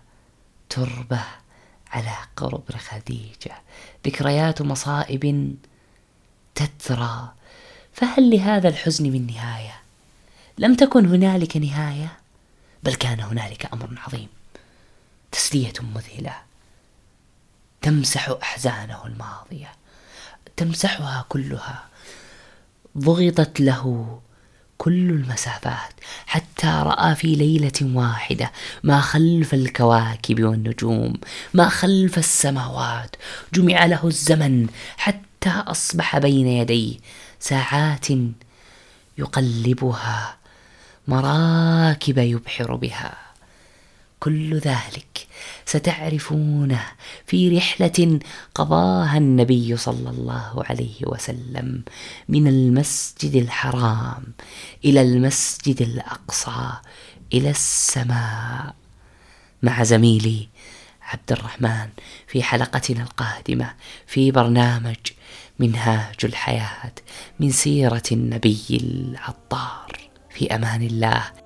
[0.69, 1.25] تربة
[1.91, 3.55] على قرب خديجة.
[4.07, 5.55] ذكريات مصائب
[6.55, 7.33] تترى.
[7.93, 9.81] فهل لهذا الحزن من نهاية؟
[10.59, 12.19] لم تكن هنالك نهاية؟
[12.83, 14.29] بل كان هنالك أمر عظيم.
[15.33, 16.37] تسلية مذهلة
[17.83, 19.73] تمسح أحزانه الماضية.
[20.57, 21.85] تمسحها كلها.
[22.99, 24.19] ضغطت له
[24.79, 25.93] كل المسافات
[26.27, 28.53] حتى رأى في ليلة واحدة
[28.83, 31.13] ما خلف الكواكب والنجوم
[31.55, 33.17] ما خلف السماوات.
[33.55, 36.97] جمع له الزمن حتى أصبح بين يديه
[37.41, 38.07] ساعات
[39.19, 40.37] يقلبها
[41.09, 43.26] مراكب يبحر بها.
[44.21, 45.27] كل ذلك
[45.67, 46.83] ستعرفونه
[47.27, 48.21] في رحلة
[48.55, 51.83] قضاها النبي صلى الله عليه وسلم
[52.29, 54.23] من المسجد الحرام
[54.85, 56.73] إلى المسجد الأقصى
[57.35, 58.75] إلى السماء.
[59.62, 60.49] مع زميلي
[61.03, 61.89] عبد الرحمن
[62.27, 63.75] في حلقتنا القادمة
[64.07, 64.97] في برنامج
[65.59, 66.93] منهاج الحياة
[67.41, 70.01] من سيرة النبي العطار.
[70.31, 71.46] في أمان الله.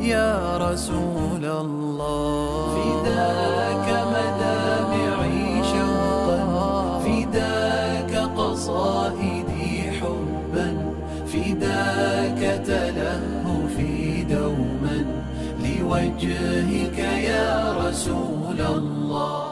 [0.00, 2.76] يا رسول الله.
[2.76, 10.68] فداك مدامعي شوقا فداك قصائدي حبا
[11.26, 14.98] فداك تلهفي دوما.
[15.64, 19.45] لوجهك يا رسول الله.